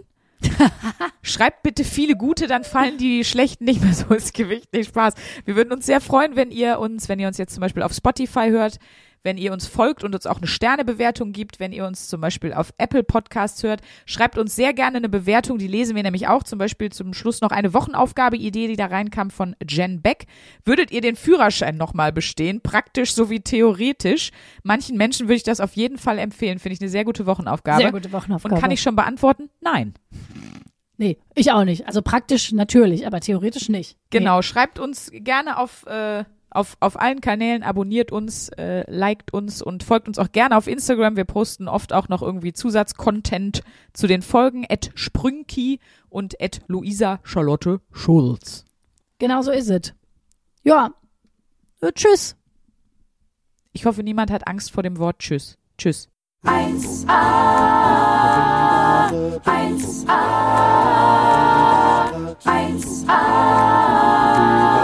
[1.23, 4.69] schreibt bitte viele gute, dann fallen die schlechten nicht mehr so ins Gewicht.
[4.73, 5.15] Nee, Spaß.
[5.47, 7.93] Wir würden uns sehr freuen, wenn ihr uns, wenn ihr uns jetzt zum Beispiel auf
[7.95, 8.79] Spotify hört,
[9.25, 12.53] wenn ihr uns folgt und uns auch eine Sternebewertung gibt, wenn ihr uns zum Beispiel
[12.53, 16.45] auf Apple Podcasts hört, schreibt uns sehr gerne eine Bewertung, die lesen wir nämlich auch.
[16.45, 20.27] Zum Beispiel zum Schluss noch eine Wochenaufgabe-Idee, die da reinkam von Jen Beck.
[20.65, 22.61] Würdet ihr den Führerschein nochmal bestehen?
[22.61, 24.31] Praktisch sowie theoretisch.
[24.63, 26.59] Manchen Menschen würde ich das auf jeden Fall empfehlen.
[26.59, 27.83] Finde ich eine sehr gute Wochenaufgabe.
[27.83, 28.55] Sehr gute Wochenaufgabe.
[28.55, 29.49] Und kann ich schon beantworten?
[29.61, 29.95] Nein.
[30.97, 31.87] Nee, ich auch nicht.
[31.87, 33.97] Also praktisch natürlich, aber theoretisch nicht.
[34.11, 34.43] Genau.
[34.43, 36.25] Schreibt uns gerne auf, äh,
[36.55, 40.67] auf, auf allen Kanälen, abonniert uns, äh, liked uns und folgt uns auch gerne auf
[40.67, 41.17] Instagram.
[41.17, 44.65] Wir posten oft auch noch irgendwie Zusatzcontent zu den Folgen.
[44.69, 48.65] At Sprünki und at Luisa Charlotte Schulz.
[49.19, 49.93] Genau so ist es.
[50.63, 50.91] Ja.
[51.81, 52.37] Äh, tschüss.
[53.73, 55.59] Ich hoffe, niemand hat Angst vor dem Wort Tschüss.
[55.77, 56.09] Tschüss.
[56.45, 57.09] 1a,
[59.45, 60.09] 1a, 1a,
[62.45, 64.84] 1a,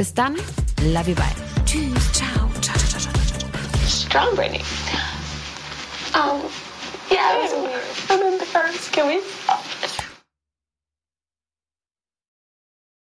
[0.00, 0.34] Bis dann,
[0.80, 1.26] love you, bye.
[1.66, 3.86] Tschüss, ciao, ciao, ciao, ciao, ciao, ciao.
[3.86, 4.64] strong Brittany.
[6.14, 6.40] Um,
[7.10, 7.46] yeah,
[8.08, 8.46] I remember.
[8.92, 9.20] Can we